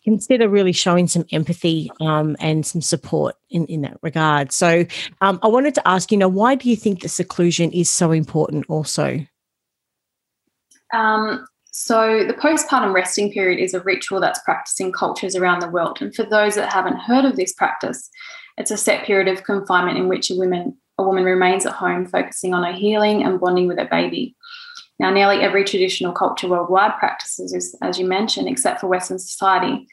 consider 0.04 0.48
really 0.48 0.72
showing 0.72 1.06
some 1.06 1.24
empathy 1.32 1.90
um, 2.00 2.36
and 2.38 2.64
some 2.64 2.80
support 2.80 3.36
in, 3.50 3.66
in 3.66 3.80
that 3.82 3.98
regard. 4.02 4.52
So 4.52 4.84
um, 5.20 5.38
I 5.42 5.48
wanted 5.48 5.74
to 5.76 5.88
ask, 5.88 6.12
you 6.12 6.18
know, 6.18 6.28
why 6.28 6.54
do 6.54 6.68
you 6.68 6.76
think 6.76 7.00
the 7.00 7.08
seclusion 7.08 7.72
is 7.72 7.88
so 7.90 8.12
important 8.12 8.66
also? 8.68 9.26
Um, 10.92 11.46
so 11.70 12.24
the 12.24 12.34
postpartum 12.34 12.94
resting 12.94 13.32
period 13.32 13.58
is 13.58 13.74
a 13.74 13.80
ritual 13.80 14.20
that's 14.20 14.40
practiced 14.42 14.80
in 14.80 14.92
cultures 14.92 15.34
around 15.34 15.60
the 15.60 15.68
world. 15.68 15.98
And 16.00 16.14
for 16.14 16.22
those 16.22 16.54
that 16.54 16.72
haven't 16.72 16.98
heard 16.98 17.24
of 17.24 17.34
this 17.34 17.52
practice, 17.52 18.08
it's 18.58 18.70
a 18.70 18.76
set 18.76 19.04
period 19.04 19.26
of 19.26 19.42
confinement 19.42 19.98
in 19.98 20.08
which 20.08 20.30
a 20.30 20.36
woman 20.36 20.76
a 20.96 21.02
woman 21.02 21.24
remains 21.24 21.66
at 21.66 21.72
home 21.72 22.06
focusing 22.06 22.54
on 22.54 22.62
her 22.62 22.72
healing 22.72 23.24
and 23.24 23.40
bonding 23.40 23.66
with 23.66 23.78
her 23.78 23.88
baby. 23.90 24.36
Now, 24.98 25.10
nearly 25.10 25.38
every 25.38 25.64
traditional 25.64 26.12
culture 26.12 26.48
worldwide 26.48 26.98
practices 26.98 27.76
as 27.82 27.98
you 27.98 28.06
mentioned, 28.06 28.48
except 28.48 28.80
for 28.80 28.86
Western 28.86 29.18
society. 29.18 29.86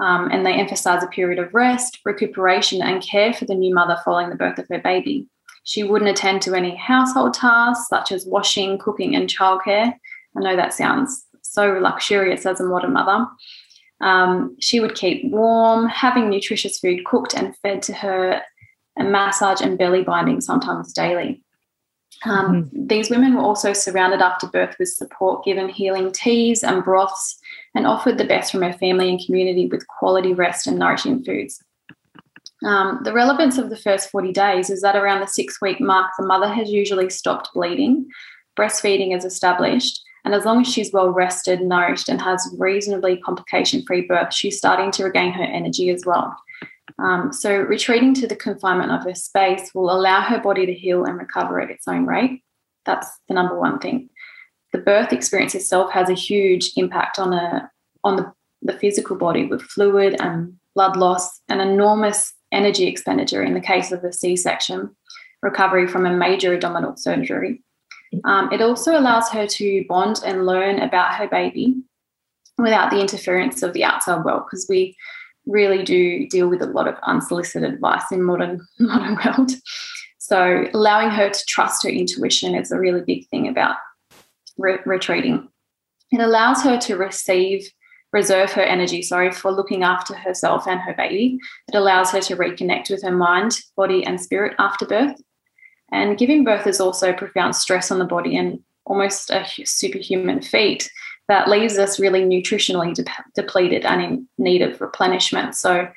Um, 0.00 0.28
and 0.30 0.44
they 0.44 0.54
emphasize 0.54 1.02
a 1.02 1.08
period 1.08 1.38
of 1.38 1.54
rest, 1.54 2.00
recuperation, 2.04 2.82
and 2.82 3.02
care 3.02 3.32
for 3.32 3.44
the 3.44 3.54
new 3.54 3.72
mother 3.72 3.96
following 4.04 4.28
the 4.28 4.36
birth 4.36 4.58
of 4.58 4.66
her 4.68 4.80
baby. 4.80 5.28
She 5.62 5.82
wouldn't 5.84 6.10
attend 6.10 6.42
to 6.42 6.54
any 6.54 6.74
household 6.74 7.34
tasks 7.34 7.88
such 7.88 8.10
as 8.10 8.26
washing, 8.26 8.76
cooking, 8.78 9.14
and 9.14 9.28
childcare. 9.28 9.94
I 10.36 10.40
know 10.40 10.56
that 10.56 10.74
sounds 10.74 11.24
so 11.42 11.78
luxurious 11.80 12.44
as 12.44 12.60
a 12.60 12.64
modern 12.64 12.92
mother. 12.92 13.26
Um, 14.00 14.56
she 14.60 14.80
would 14.80 14.96
keep 14.96 15.30
warm, 15.30 15.88
having 15.88 16.28
nutritious 16.28 16.78
food 16.78 17.04
cooked 17.04 17.34
and 17.34 17.56
fed 17.58 17.82
to 17.82 17.94
her, 17.94 18.42
and 18.96 19.12
massage 19.12 19.60
and 19.60 19.78
belly 19.78 20.02
binding 20.02 20.40
sometimes 20.40 20.92
daily. 20.92 21.43
Um, 22.24 22.64
mm-hmm. 22.64 22.86
These 22.86 23.10
women 23.10 23.34
were 23.34 23.42
also 23.42 23.72
surrounded 23.72 24.22
after 24.22 24.46
birth 24.46 24.76
with 24.78 24.88
support, 24.88 25.44
given 25.44 25.68
healing 25.68 26.12
teas 26.12 26.62
and 26.62 26.84
broths, 26.84 27.38
and 27.74 27.86
offered 27.86 28.18
the 28.18 28.24
best 28.24 28.52
from 28.52 28.62
her 28.62 28.72
family 28.72 29.08
and 29.10 29.24
community 29.24 29.66
with 29.66 29.86
quality 29.88 30.32
rest 30.32 30.66
and 30.66 30.78
nourishing 30.78 31.22
foods. 31.22 31.62
Um, 32.64 33.00
the 33.04 33.12
relevance 33.12 33.58
of 33.58 33.68
the 33.68 33.76
first 33.76 34.10
40 34.10 34.32
days 34.32 34.70
is 34.70 34.80
that 34.80 34.96
around 34.96 35.20
the 35.20 35.26
six 35.26 35.60
week 35.60 35.80
mark, 35.80 36.12
the 36.18 36.26
mother 36.26 36.48
has 36.48 36.70
usually 36.70 37.10
stopped 37.10 37.50
bleeding, 37.52 38.06
breastfeeding 38.58 39.14
is 39.14 39.24
established, 39.24 40.00
and 40.24 40.34
as 40.34 40.46
long 40.46 40.62
as 40.62 40.72
she's 40.72 40.92
well 40.92 41.10
rested, 41.10 41.60
nourished, 41.60 42.08
and 42.08 42.22
has 42.22 42.54
reasonably 42.58 43.18
complication 43.18 43.82
free 43.84 44.02
birth, 44.02 44.32
she's 44.32 44.56
starting 44.56 44.90
to 44.92 45.04
regain 45.04 45.32
her 45.32 45.42
energy 45.42 45.90
as 45.90 46.04
well. 46.06 46.34
Um, 46.98 47.32
so, 47.32 47.56
retreating 47.56 48.14
to 48.14 48.26
the 48.26 48.36
confinement 48.36 48.92
of 48.92 49.04
her 49.04 49.14
space 49.14 49.70
will 49.74 49.90
allow 49.90 50.20
her 50.20 50.38
body 50.38 50.66
to 50.66 50.74
heal 50.74 51.04
and 51.04 51.18
recover 51.18 51.60
at 51.60 51.70
its 51.70 51.88
own 51.88 52.06
rate. 52.06 52.42
That's 52.84 53.08
the 53.28 53.34
number 53.34 53.58
one 53.58 53.78
thing. 53.78 54.10
The 54.72 54.78
birth 54.78 55.12
experience 55.12 55.54
itself 55.54 55.92
has 55.92 56.10
a 56.10 56.14
huge 56.14 56.72
impact 56.76 57.18
on 57.18 57.32
a 57.32 57.70
on 58.02 58.16
the, 58.16 58.32
the 58.62 58.78
physical 58.78 59.16
body 59.16 59.46
with 59.46 59.62
fluid 59.62 60.20
and 60.20 60.56
blood 60.74 60.96
loss, 60.96 61.40
and 61.48 61.60
enormous 61.60 62.32
energy 62.52 62.86
expenditure 62.86 63.42
in 63.42 63.54
the 63.54 63.60
case 63.60 63.92
of 63.92 64.04
a 64.04 64.12
C-section, 64.12 64.94
recovery 65.42 65.86
from 65.86 66.06
a 66.06 66.12
major 66.12 66.54
abdominal 66.54 66.96
surgery. 66.96 67.62
Um, 68.24 68.52
it 68.52 68.60
also 68.60 68.98
allows 68.98 69.28
her 69.30 69.46
to 69.46 69.84
bond 69.88 70.20
and 70.24 70.46
learn 70.46 70.78
about 70.80 71.14
her 71.14 71.28
baby 71.28 71.82
without 72.58 72.90
the 72.90 73.00
interference 73.00 73.62
of 73.62 73.72
the 73.72 73.84
outside 73.84 74.24
world 74.24 74.44
because 74.46 74.66
we 74.68 74.96
really 75.46 75.82
do 75.82 76.26
deal 76.28 76.48
with 76.48 76.62
a 76.62 76.66
lot 76.66 76.88
of 76.88 76.96
unsolicited 77.02 77.68
advice 77.72 78.10
in 78.10 78.22
modern 78.22 78.66
modern 78.78 79.18
world. 79.24 79.52
So 80.18 80.66
allowing 80.72 81.10
her 81.10 81.28
to 81.28 81.44
trust 81.46 81.82
her 81.82 81.90
intuition 81.90 82.54
is 82.54 82.72
a 82.72 82.78
really 82.78 83.02
big 83.02 83.28
thing 83.28 83.46
about 83.46 83.76
re- 84.56 84.78
retreating. 84.86 85.48
It 86.12 86.20
allows 86.20 86.62
her 86.62 86.78
to 86.78 86.96
receive, 86.96 87.68
reserve 88.12 88.52
her 88.52 88.62
energy, 88.62 89.02
sorry, 89.02 89.32
for 89.32 89.52
looking 89.52 89.82
after 89.82 90.14
herself 90.14 90.66
and 90.66 90.80
her 90.80 90.94
baby. 90.94 91.38
It 91.68 91.74
allows 91.74 92.10
her 92.12 92.20
to 92.22 92.36
reconnect 92.36 92.90
with 92.90 93.02
her 93.02 93.14
mind, 93.14 93.58
body, 93.76 94.04
and 94.04 94.20
spirit 94.20 94.54
after 94.58 94.86
birth. 94.86 95.20
And 95.92 96.16
giving 96.16 96.44
birth 96.44 96.66
is 96.66 96.80
also 96.80 97.12
profound 97.12 97.54
stress 97.54 97.90
on 97.90 97.98
the 97.98 98.04
body 98.04 98.36
and 98.36 98.60
almost 98.86 99.30
a 99.30 99.44
superhuman 99.64 100.40
feat 100.40 100.90
that 101.28 101.48
leaves 101.48 101.78
us 101.78 101.98
really 101.98 102.22
nutritionally 102.22 102.94
de- 102.94 103.04
depleted 103.34 103.84
and 103.84 104.02
in 104.02 104.28
need 104.38 104.62
of 104.62 104.80
replenishment. 104.80 105.54
So, 105.54 105.88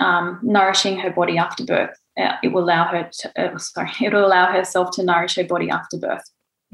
um, 0.00 0.40
nourishing 0.42 0.98
her 0.98 1.10
body 1.10 1.38
after 1.38 1.64
birth, 1.64 1.96
uh, 2.18 2.36
it 2.42 2.48
will 2.48 2.64
allow 2.64 2.84
her 2.84 3.08
to, 3.12 3.40
uh, 3.40 3.58
sorry, 3.58 3.90
it 4.00 4.12
will 4.12 4.26
allow 4.26 4.52
herself 4.52 4.90
to 4.96 5.04
nourish 5.04 5.36
her 5.36 5.44
body 5.44 5.70
after 5.70 5.96
birth. 5.96 6.24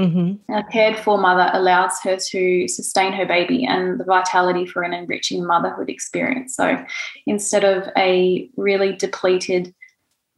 Mm-hmm. 0.00 0.53
A 0.53 0.65
cared 0.65 0.97
for 0.97 1.19
mother 1.19 1.50
allows 1.53 2.00
her 2.05 2.17
to 2.17 2.67
sustain 2.69 3.12
her 3.12 3.27
baby 3.27 3.67
and 3.67 4.00
the 4.00 4.05
vitality 4.05 4.65
for 4.65 4.83
an 4.83 4.95
enriching 4.95 5.45
motherhood 5.45 5.91
experience. 5.91 6.57
So 6.57 6.83
instead 7.27 7.65
of 7.65 7.87
a 7.99 8.49
really 8.57 8.95
depleted, 8.97 9.75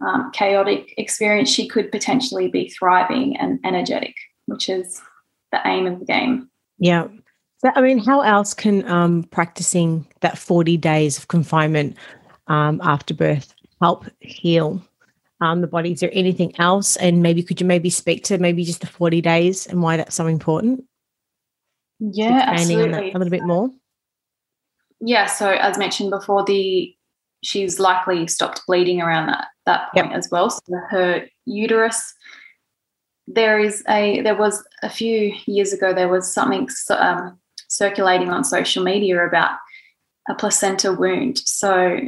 um, 0.05 0.33
chaotic 0.33 0.95
experience, 0.97 1.49
she 1.49 1.69
could 1.69 1.93
potentially 1.93 2.49
be 2.49 2.71
thriving 2.71 3.37
and 3.37 3.61
energetic, 3.65 4.17
which 4.47 4.69
is 4.69 5.01
the 5.53 5.61
aim 5.65 5.87
of 5.87 6.01
the 6.01 6.07
game. 6.07 6.51
Yeah. 6.79 7.07
So, 7.65 7.71
I 7.75 7.81
mean, 7.81 7.99
how 7.99 8.23
else 8.23 8.55
can 8.55 8.87
um, 8.89 9.23
practicing 9.25 10.07
that 10.21 10.37
40 10.37 10.77
days 10.77 11.17
of 11.17 11.29
confinement 11.29 11.97
um, 12.49 12.81
after 12.83 13.15
birth 13.15 13.55
help 13.81 14.07
heal 14.21 14.83
um, 15.41 15.61
the 15.61 15.67
body. 15.67 15.93
Is 15.93 16.01
there 16.01 16.11
anything 16.13 16.55
else? 16.59 16.97
And 16.97 17.23
maybe 17.23 17.43
could 17.43 17.61
you 17.61 17.67
maybe 17.67 17.91
speak 17.91 18.25
to 18.25 18.39
maybe 18.39 18.65
just 18.65 18.81
the 18.81 18.87
40 18.87 19.21
days 19.21 19.67
and 19.67 19.83
why 19.83 19.97
that's 19.97 20.15
so 20.15 20.27
important? 20.27 20.85
Yeah, 21.99 22.45
absolutely. 22.47 23.11
a 23.11 23.19
little 23.19 23.31
bit 23.31 23.45
more. 23.45 23.71
Yeah, 25.01 25.27
so 25.27 25.51
as 25.51 25.79
mentioned 25.79 26.11
before, 26.11 26.45
the 26.45 26.95
she's 27.45 27.81
likely 27.81 28.29
stopped 28.29 28.63
bleeding 28.69 29.03
around 29.03 29.27
that 29.27 29.49
that 29.67 29.93
point 29.93 30.11
yep. 30.11 30.17
as 30.17 30.29
well. 30.31 30.49
So 30.49 30.61
her 30.91 31.27
uterus, 31.45 32.15
there 33.27 33.59
is 33.59 33.83
a 33.89 34.21
there 34.23 34.37
was 34.37 34.65
a 34.83 34.89
few 34.89 35.35
years 35.47 35.73
ago 35.73 35.93
there 35.93 36.09
was 36.09 36.33
something 36.33 36.69
um, 36.91 37.39
circulating 37.73 38.29
on 38.29 38.45
social 38.45 38.85
media 38.85 39.27
about 39.27 39.59
a 40.29 40.35
placenta 40.35 40.93
wound. 40.93 41.39
So 41.39 41.99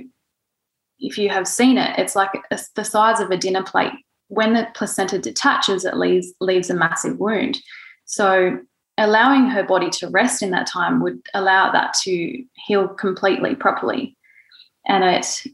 if 0.99 1.19
you 1.19 1.31
have 1.31 1.49
seen 1.49 1.79
it, 1.79 1.99
it's 1.99 2.15
like 2.15 2.31
a, 2.51 2.59
the 2.77 2.85
size 2.85 3.21
of 3.21 3.31
a 3.31 3.37
dinner 3.37 3.63
plate. 3.63 3.93
When 4.29 4.55
the 4.55 4.67
placenta 4.75 5.19
detaches, 5.19 5.85
it 5.85 5.97
leaves 5.97 6.33
leaves 6.41 6.71
a 6.71 6.75
massive 6.75 7.19
wound. 7.19 7.61
So 8.05 8.59
allowing 8.99 9.47
her 9.47 9.65
body 9.65 9.91
to 9.91 10.09
rest 10.09 10.43
in 10.43 10.51
that 10.51 10.67
time 10.67 11.01
would 11.03 11.21
allow 11.35 11.73
that 11.73 11.95
to 12.05 12.45
heal 12.67 12.89
completely 12.89 13.55
properly. 13.55 14.17
And 14.87 15.03
it 15.03 15.47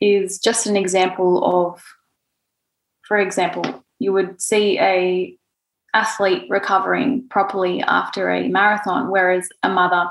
is 0.00 0.38
just 0.38 0.66
an 0.66 0.76
example 0.76 1.44
of, 1.44 1.82
for 3.08 3.18
example, 3.18 3.84
you 3.98 4.12
would 4.12 4.40
see 4.40 4.78
a 4.78 5.36
athlete 5.96 6.44
recovering 6.50 7.26
properly 7.30 7.80
after 7.82 8.30
a 8.30 8.48
marathon, 8.48 9.10
whereas 9.10 9.48
a 9.62 9.70
mother 9.70 10.06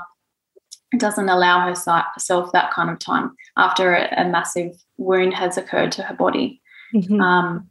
doesn't 0.98 1.30
allow 1.30 1.72
herself 1.72 2.52
that 2.54 2.72
kind 2.72 2.90
of 2.90 2.98
time 2.98 3.32
after 3.58 3.96
a, 3.96 4.26
massive 4.26 4.72
wound 4.98 5.34
has 5.34 5.58
occurred 5.58 5.92
to 5.92 6.02
her 6.02 6.16
body. 6.16 6.62
Mm-hmm. 6.94 7.22
Um, 7.22 7.70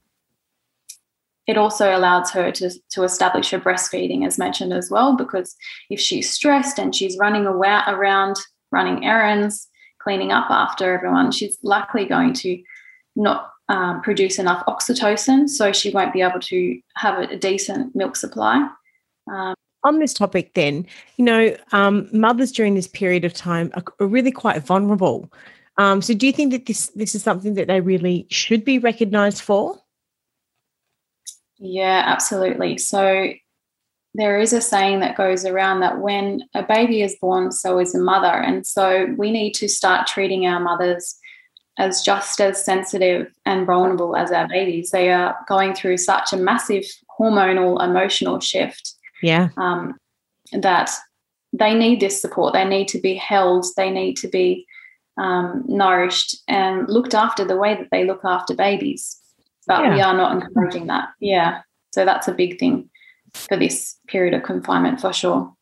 it 1.46 1.56
also 1.56 1.96
allows 1.96 2.30
her 2.30 2.52
to, 2.52 2.70
to 2.90 3.02
establish 3.02 3.50
her 3.50 3.58
breastfeeding, 3.58 4.26
as 4.26 4.38
mentioned 4.38 4.72
as 4.72 4.90
well, 4.90 5.16
because 5.16 5.56
if 5.90 5.98
she's 6.00 6.30
stressed 6.30 6.78
and 6.78 6.94
she's 6.94 7.18
running 7.18 7.46
around, 7.46 8.36
running 8.70 9.04
errands, 9.04 9.68
cleaning 10.00 10.30
up 10.30 10.50
after 10.50 10.94
everyone, 10.94 11.32
she's 11.32 11.58
likely 11.62 12.04
going 12.06 12.32
to 12.34 12.62
not 13.16 13.50
um, 13.68 14.02
produce 14.02 14.38
enough 14.38 14.64
oxytocin, 14.66 15.48
so 15.48 15.72
she 15.72 15.90
won't 15.90 16.12
be 16.12 16.20
able 16.20 16.40
to 16.40 16.80
have 16.96 17.18
a, 17.18 17.34
a 17.34 17.36
decent 17.36 17.94
milk 17.94 18.16
supply. 18.16 18.68
Um, 19.32 19.54
on 19.84 19.98
this 19.98 20.14
topic, 20.14 20.54
then, 20.54 20.86
you 21.16 21.24
know, 21.24 21.56
um, 21.72 22.08
mothers 22.12 22.50
during 22.50 22.74
this 22.74 22.88
period 22.88 23.24
of 23.24 23.34
time 23.34 23.70
are, 23.74 23.84
are 24.00 24.06
really 24.06 24.32
quite 24.32 24.62
vulnerable. 24.62 25.30
Um, 25.76 26.00
so, 26.02 26.14
do 26.14 26.26
you 26.26 26.32
think 26.32 26.52
that 26.52 26.66
this 26.66 26.88
this 26.88 27.14
is 27.14 27.22
something 27.22 27.54
that 27.54 27.66
they 27.66 27.80
really 27.80 28.26
should 28.30 28.64
be 28.64 28.78
recognised 28.78 29.42
for? 29.42 29.78
Yeah, 31.58 32.02
absolutely. 32.06 32.78
So, 32.78 33.32
there 34.14 34.38
is 34.38 34.52
a 34.52 34.60
saying 34.60 35.00
that 35.00 35.16
goes 35.16 35.44
around 35.44 35.80
that 35.80 36.00
when 36.00 36.42
a 36.54 36.62
baby 36.62 37.02
is 37.02 37.16
born, 37.20 37.50
so 37.50 37.78
is 37.78 37.94
a 37.94 37.98
mother, 37.98 38.28
and 38.28 38.66
so 38.66 39.12
we 39.18 39.32
need 39.32 39.52
to 39.54 39.68
start 39.68 40.06
treating 40.06 40.46
our 40.46 40.60
mothers 40.60 41.18
as 41.78 42.02
just 42.02 42.40
as 42.40 42.64
sensitive 42.64 43.32
and 43.44 43.66
vulnerable 43.66 44.16
as 44.16 44.30
our 44.30 44.46
babies. 44.48 44.90
They 44.90 45.10
are 45.10 45.36
going 45.48 45.74
through 45.74 45.96
such 45.98 46.32
a 46.32 46.36
massive 46.36 46.84
hormonal, 47.18 47.82
emotional 47.82 48.40
shift 48.40 48.94
yeah. 49.22 49.48
Um, 49.56 49.96
that 50.52 50.90
they 51.52 51.74
need 51.74 52.00
this 52.00 52.20
support. 52.20 52.52
They 52.52 52.64
need 52.64 52.88
to 52.88 53.00
be 53.00 53.14
held. 53.14 53.64
They 53.76 53.90
need 53.90 54.16
to 54.18 54.28
be 54.28 54.66
um, 55.16 55.64
nourished 55.66 56.36
and 56.48 56.88
looked 56.88 57.14
after 57.14 57.44
the 57.44 57.56
way 57.56 57.74
that 57.74 57.88
they 57.90 58.04
look 58.04 58.20
after 58.24 58.54
babies. 58.54 59.16
But 59.66 59.84
yeah. 59.84 59.94
we 59.94 60.00
are 60.00 60.16
not 60.16 60.32
encouraging 60.32 60.88
that. 60.88 61.08
Yeah. 61.20 61.62
So 61.92 62.04
that's 62.04 62.28
a 62.28 62.34
big 62.34 62.58
thing 62.58 62.90
for 63.32 63.56
this 63.56 63.96
period 64.08 64.34
of 64.34 64.42
confinement 64.42 65.00
for 65.00 65.12
sure. 65.12 65.52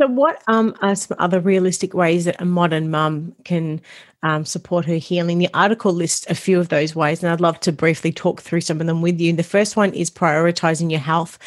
So, 0.00 0.06
what 0.06 0.40
um, 0.46 0.76
are 0.80 0.94
some 0.94 1.16
other 1.18 1.40
realistic 1.40 1.92
ways 1.92 2.24
that 2.26 2.40
a 2.40 2.44
modern 2.44 2.88
mum 2.88 3.34
can 3.44 3.80
um, 4.22 4.44
support 4.44 4.84
her 4.86 4.94
healing? 4.94 5.38
The 5.38 5.48
article 5.54 5.92
lists 5.92 6.26
a 6.28 6.34
few 6.34 6.58
of 6.58 6.68
those 6.68 6.94
ways, 6.94 7.22
and 7.22 7.32
I'd 7.32 7.40
love 7.40 7.60
to 7.60 7.72
briefly 7.72 8.12
talk 8.12 8.42
through 8.42 8.62
some 8.62 8.80
of 8.80 8.86
them 8.86 9.02
with 9.02 9.20
you. 9.20 9.32
The 9.32 9.42
first 9.42 9.76
one 9.76 9.92
is 9.94 10.10
prioritizing 10.10 10.90
your 10.90 11.00
health 11.00 11.38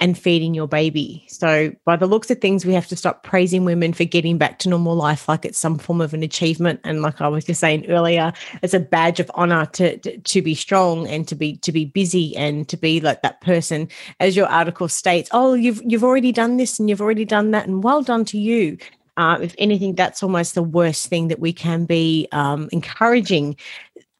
and 0.00 0.18
feeding 0.18 0.54
your 0.54 0.66
baby. 0.66 1.24
So, 1.28 1.72
by 1.84 1.96
the 1.96 2.06
looks 2.06 2.30
of 2.30 2.40
things, 2.40 2.64
we 2.64 2.72
have 2.72 2.86
to 2.88 2.96
stop 2.96 3.22
praising 3.22 3.64
women 3.64 3.92
for 3.92 4.04
getting 4.04 4.38
back 4.38 4.58
to 4.60 4.68
normal 4.68 4.96
life 4.96 5.28
like 5.28 5.44
it's 5.44 5.58
some 5.58 5.78
form 5.78 6.00
of 6.00 6.14
an 6.14 6.22
achievement. 6.22 6.80
And 6.84 7.02
like 7.02 7.20
I 7.20 7.28
was 7.28 7.44
just 7.44 7.60
saying 7.60 7.86
earlier, 7.88 8.32
it's 8.62 8.74
a 8.74 8.80
badge 8.80 9.20
of 9.20 9.30
honor 9.34 9.66
to, 9.66 9.98
to, 9.98 10.18
to 10.18 10.42
be 10.42 10.54
strong 10.54 11.06
and 11.06 11.28
to 11.28 11.34
be 11.34 11.56
to 11.58 11.70
be 11.70 11.84
busy 11.84 12.34
and 12.36 12.66
to 12.68 12.76
be 12.76 13.00
like 13.00 13.22
that 13.22 13.40
person. 13.42 13.88
As 14.18 14.36
your 14.36 14.46
article 14.46 14.88
states, 14.88 15.28
oh, 15.32 15.52
you've 15.54 15.82
you've 15.84 16.04
already 16.04 16.32
done 16.32 16.56
this 16.56 16.78
and 16.78 16.88
you've 16.88 17.02
already 17.02 17.26
done 17.26 17.50
that, 17.50 17.66
and 17.66 17.84
well 17.84 18.02
done 18.02 18.24
to 18.26 18.38
you. 18.38 18.78
Uh, 19.16 19.38
if 19.42 19.54
anything, 19.58 19.94
that's 19.94 20.22
almost 20.22 20.54
the 20.54 20.62
worst 20.62 21.08
thing 21.08 21.28
that 21.28 21.40
we 21.40 21.52
can 21.52 21.84
be 21.84 22.28
um, 22.32 22.68
encouraging 22.72 23.56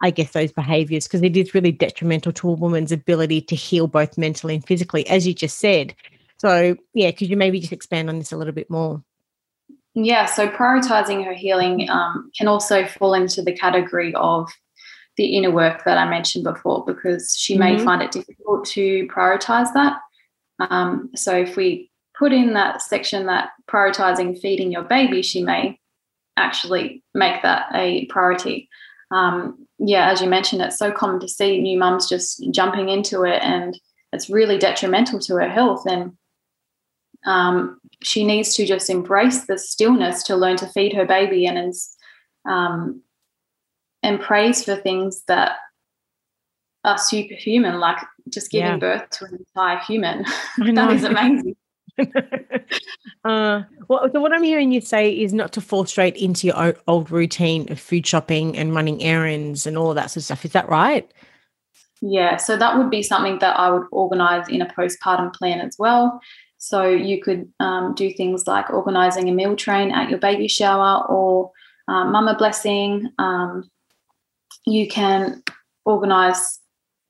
I 0.01 0.11
guess, 0.11 0.33
those 0.33 0.53
behaviors 0.53 1.07
because 1.07 1.23
it 1.23 1.37
is 1.37 1.55
really 1.55 1.73
detrimental 1.73 2.33
to 2.33 2.49
a 2.49 2.53
woman's 2.53 2.93
ability 2.93 3.43
to 3.43 3.57
heal 3.57 3.87
both 3.87 4.17
mentally 4.17 4.55
and 4.55 4.67
physically, 4.67 5.07
as 5.09 5.27
you 5.27 5.35
just 5.35 5.59
said. 5.59 5.95
So, 6.39 6.77
yeah, 6.95 7.11
could 7.11 7.29
you 7.29 7.37
maybe 7.37 7.61
just 7.61 7.73
expand 7.73 8.09
on 8.09 8.19
this 8.19 8.33
a 8.33 8.37
little 8.37 8.55
bit 8.55 8.71
more? 8.71 9.03
Yeah, 9.95 10.25
so 10.25 10.49
prioritizing 10.49 11.25
her 11.25 11.35
healing 11.35 11.91
um, 11.91 12.31
can 12.37 12.49
also 12.49 12.87
fall 12.87 13.13
into 13.13 13.43
the 13.43 13.53
category 13.53 14.15
of 14.15 14.51
the 15.17 15.37
inner 15.37 15.51
work 15.51 15.85
that 15.85 15.99
I 15.99 16.09
mentioned 16.09 16.45
before 16.45 16.85
because 16.87 17.37
she 17.37 17.59
mm-hmm. 17.59 17.77
may 17.77 17.85
find 17.85 18.01
it 18.01 18.13
difficult 18.13 18.65
to 18.67 19.07
prioritize 19.09 19.71
that. 19.75 19.99
Um, 20.61 21.11
so, 21.15 21.37
if 21.37 21.57
we 21.57 21.90
put 22.21 22.33
in 22.33 22.53
that 22.53 22.83
section 22.83 23.27
that 23.27 23.49
prioritizing 23.69 24.39
feeding 24.39 24.71
your 24.71 24.85
baby, 24.85 25.23
she 25.23 25.43
may 25.43 25.81
actually 26.37 27.03
make 27.15 27.43
that 27.43 27.67
a 27.75 28.07
priority 28.07 28.69
um, 29.11 29.67
yeah, 29.79 30.11
as 30.11 30.21
you 30.21 30.29
mentioned, 30.29 30.63
it's 30.63 30.79
so 30.79 30.93
common 30.93 31.21
to 31.21 31.29
see 31.29 31.61
new 31.61 31.79
mums 31.79 32.09
just 32.09 32.45
jumping 32.51 32.89
into 32.89 33.25
it, 33.25 33.43
and 33.43 33.79
it's 34.13 34.31
really 34.31 34.59
detrimental 34.59 35.19
to 35.21 35.35
her 35.35 35.49
health. 35.49 35.85
And 35.87 36.13
um, 37.27 37.81
she 38.03 38.25
needs 38.25 38.55
to 38.55 38.67
just 38.67 38.89
embrace 38.89 39.47
the 39.47 39.59
stillness 39.59 40.23
to 40.25 40.37
learn 40.37 40.57
to 40.59 40.67
feed 40.67 40.95
her 40.95 41.07
baby 41.07 41.47
and 41.47 41.73
um, 42.49 43.03
and 44.03 44.21
praise 44.21 44.65
for 44.65 44.77
things 44.77 45.25
that 45.29 45.57
are 46.85 46.99
superhuman, 46.99 47.81
like 47.81 47.99
just 48.29 48.51
giving 48.51 48.73
yeah. 48.73 48.77
birth 48.77 49.11
to 49.11 49.25
an 49.27 49.37
entire 49.37 49.79
human. 49.79 50.25
that 50.75 50.93
is 50.93 51.05
amazing. 51.05 51.57
uh, 53.25 53.63
well, 53.89 54.09
so 54.13 54.21
what 54.21 54.33
I'm 54.33 54.43
hearing 54.43 54.73
you 54.73 54.81
say 54.81 55.11
is 55.11 55.33
not 55.33 55.53
to 55.53 55.61
fall 55.61 55.85
straight 55.85 56.17
into 56.17 56.47
your 56.47 56.75
old 56.87 57.11
routine 57.11 57.71
of 57.73 57.81
food 57.81 58.07
shopping 58.07 58.57
and 58.57 58.75
running 58.75 59.03
errands 59.03 59.67
and 59.67 59.77
all 59.77 59.95
that 59.95 60.11
sort 60.11 60.19
of 60.19 60.25
stuff. 60.25 60.45
Is 60.45 60.53
that 60.53 60.69
right? 60.69 61.11
Yeah, 62.03 62.37
so 62.37 62.57
that 62.57 62.79
would 62.79 62.91
be 62.91 63.03
something 63.03 63.39
that 63.41 63.59
I 63.59 63.71
would 63.71 63.87
organize 63.93 64.49
in 64.49 64.63
a 64.63 64.67
postpartum 64.67 65.35
plan 65.35 65.61
as 65.61 65.77
well. 65.79 66.21
So 66.57 66.89
you 66.89 67.23
could 67.23 67.51
um, 67.61 67.95
do 67.95 68.13
things 68.13 68.47
like 68.47 68.71
organizing 68.71 69.29
a 69.29 69.33
meal 69.33 69.57
train 69.57 69.91
at 69.93 70.11
your 70.11 70.19
baby 70.19 70.49
shower 70.49 71.07
or 71.07 71.53
um, 71.89 72.13
mama 72.13 72.37
blessing. 72.37 73.11
Um, 73.19 73.71
you 74.67 74.89
can 74.89 75.43
organize, 75.85 76.59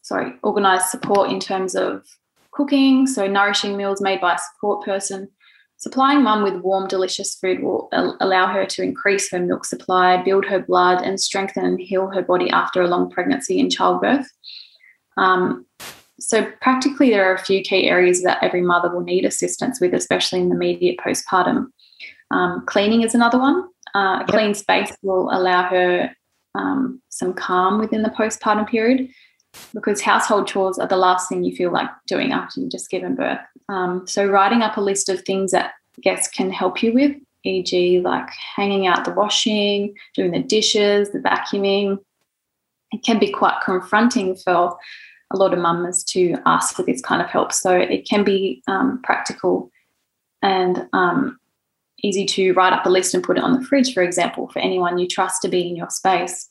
sorry, 0.02 0.34
organize 0.42 0.90
support 0.90 1.30
in 1.30 1.40
terms 1.40 1.74
of 1.74 2.04
cooking, 2.60 3.06
so 3.06 3.26
nourishing 3.26 3.76
meals 3.76 4.02
made 4.02 4.20
by 4.20 4.34
a 4.34 4.38
support 4.38 4.84
person. 4.84 5.28
Supplying 5.78 6.22
mum 6.22 6.42
with 6.42 6.62
warm, 6.62 6.88
delicious 6.88 7.34
food 7.36 7.62
will 7.62 7.88
allow 8.20 8.52
her 8.52 8.66
to 8.66 8.82
increase 8.82 9.30
her 9.30 9.40
milk 9.40 9.64
supply, 9.64 10.22
build 10.22 10.44
her 10.44 10.60
blood, 10.60 11.00
and 11.02 11.18
strengthen 11.18 11.64
and 11.64 11.80
heal 11.80 12.08
her 12.08 12.20
body 12.20 12.50
after 12.50 12.82
a 12.82 12.86
long 12.86 13.10
pregnancy 13.10 13.58
and 13.58 13.72
childbirth. 13.72 14.26
Um, 15.16 15.64
so, 16.18 16.46
practically, 16.60 17.08
there 17.08 17.30
are 17.30 17.34
a 17.34 17.42
few 17.42 17.62
key 17.62 17.88
areas 17.88 18.22
that 18.24 18.42
every 18.42 18.60
mother 18.60 18.90
will 18.90 19.00
need 19.00 19.24
assistance 19.24 19.80
with, 19.80 19.94
especially 19.94 20.40
in 20.40 20.50
the 20.50 20.54
immediate 20.54 20.98
postpartum. 20.98 21.68
Um, 22.30 22.66
cleaning 22.66 23.02
is 23.02 23.14
another 23.14 23.38
one. 23.38 23.64
Uh, 23.94 24.22
a 24.22 24.26
clean 24.28 24.52
space 24.52 24.94
will 25.02 25.30
allow 25.32 25.62
her 25.62 26.14
um, 26.54 27.00
some 27.08 27.32
calm 27.32 27.78
within 27.78 28.02
the 28.02 28.10
postpartum 28.10 28.68
period 28.68 29.08
because 29.74 30.00
household 30.00 30.46
chores 30.46 30.78
are 30.78 30.86
the 30.86 30.96
last 30.96 31.28
thing 31.28 31.44
you 31.44 31.54
feel 31.54 31.72
like 31.72 31.88
doing 32.06 32.32
after 32.32 32.60
you've 32.60 32.70
just 32.70 32.90
given 32.90 33.14
birth. 33.14 33.40
Um, 33.68 34.06
so, 34.06 34.26
writing 34.26 34.62
up 34.62 34.76
a 34.76 34.80
list 34.80 35.08
of 35.08 35.22
things 35.22 35.52
that 35.52 35.74
guests 36.00 36.28
can 36.28 36.50
help 36.50 36.82
you 36.82 36.92
with, 36.92 37.16
e.g., 37.44 38.00
like 38.00 38.28
hanging 38.56 38.86
out 38.86 39.04
the 39.04 39.12
washing, 39.12 39.94
doing 40.14 40.32
the 40.32 40.40
dishes, 40.42 41.10
the 41.10 41.18
vacuuming, 41.18 41.98
it 42.92 43.04
can 43.04 43.18
be 43.18 43.30
quite 43.30 43.60
confronting 43.64 44.34
for 44.34 44.76
a 45.32 45.36
lot 45.36 45.52
of 45.52 45.60
mums 45.60 46.02
to 46.02 46.34
ask 46.46 46.74
for 46.74 46.82
this 46.82 47.00
kind 47.00 47.22
of 47.22 47.28
help. 47.28 47.52
So, 47.52 47.76
it 47.76 48.08
can 48.08 48.24
be 48.24 48.62
um, 48.66 49.00
practical 49.02 49.70
and 50.42 50.88
um, 50.92 51.38
easy 52.02 52.24
to 52.24 52.52
write 52.52 52.72
up 52.72 52.86
a 52.86 52.90
list 52.90 53.14
and 53.14 53.22
put 53.22 53.36
it 53.38 53.44
on 53.44 53.52
the 53.52 53.64
fridge, 53.64 53.92
for 53.92 54.02
example, 54.02 54.48
for 54.48 54.58
anyone 54.60 54.98
you 54.98 55.06
trust 55.06 55.42
to 55.42 55.48
be 55.48 55.68
in 55.68 55.76
your 55.76 55.90
space. 55.90 56.48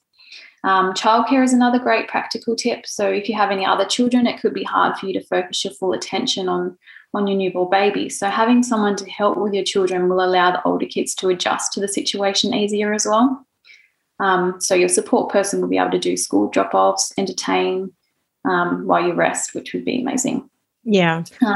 Um, 0.63 0.93
childcare 0.93 1.43
is 1.43 1.53
another 1.53 1.79
great 1.79 2.07
practical 2.07 2.55
tip. 2.55 2.85
So 2.85 3.09
if 3.09 3.29
you 3.29 3.35
have 3.35 3.51
any 3.51 3.65
other 3.65 3.85
children, 3.85 4.27
it 4.27 4.41
could 4.41 4.53
be 4.53 4.63
hard 4.63 4.97
for 4.97 5.07
you 5.07 5.13
to 5.13 5.25
focus 5.25 5.63
your 5.63 5.73
full 5.73 5.93
attention 5.93 6.49
on 6.49 6.77
on 7.13 7.25
your 7.25 7.37
newborn 7.37 7.69
baby. 7.71 8.07
So 8.07 8.29
having 8.29 8.61
someone 8.61 8.95
to 8.97 9.09
help 9.09 9.37
with 9.37 9.53
your 9.53 9.63
children 9.63 10.09
will 10.09 10.23
allow 10.23 10.51
the 10.51 10.61
older 10.63 10.85
kids 10.85 11.15
to 11.15 11.29
adjust 11.29 11.73
to 11.73 11.79
the 11.79 11.87
situation 11.87 12.53
easier 12.53 12.93
as 12.93 13.07
well. 13.07 13.45
Um, 14.19 14.59
so 14.59 14.75
your 14.75 14.89
support 14.89 15.31
person 15.31 15.61
will 15.61 15.69
be 15.69 15.77
able 15.77 15.91
to 15.91 15.99
do 15.99 16.17
school 16.17 16.49
drop 16.49 16.75
offs, 16.75 17.11
entertain 17.17 17.91
um, 18.45 18.85
while 18.85 19.05
you 19.05 19.13
rest, 19.13 19.55
which 19.55 19.73
would 19.73 19.85
be 19.85 20.01
amazing. 20.01 20.49
Yeah. 20.83 21.23
Um, 21.43 21.55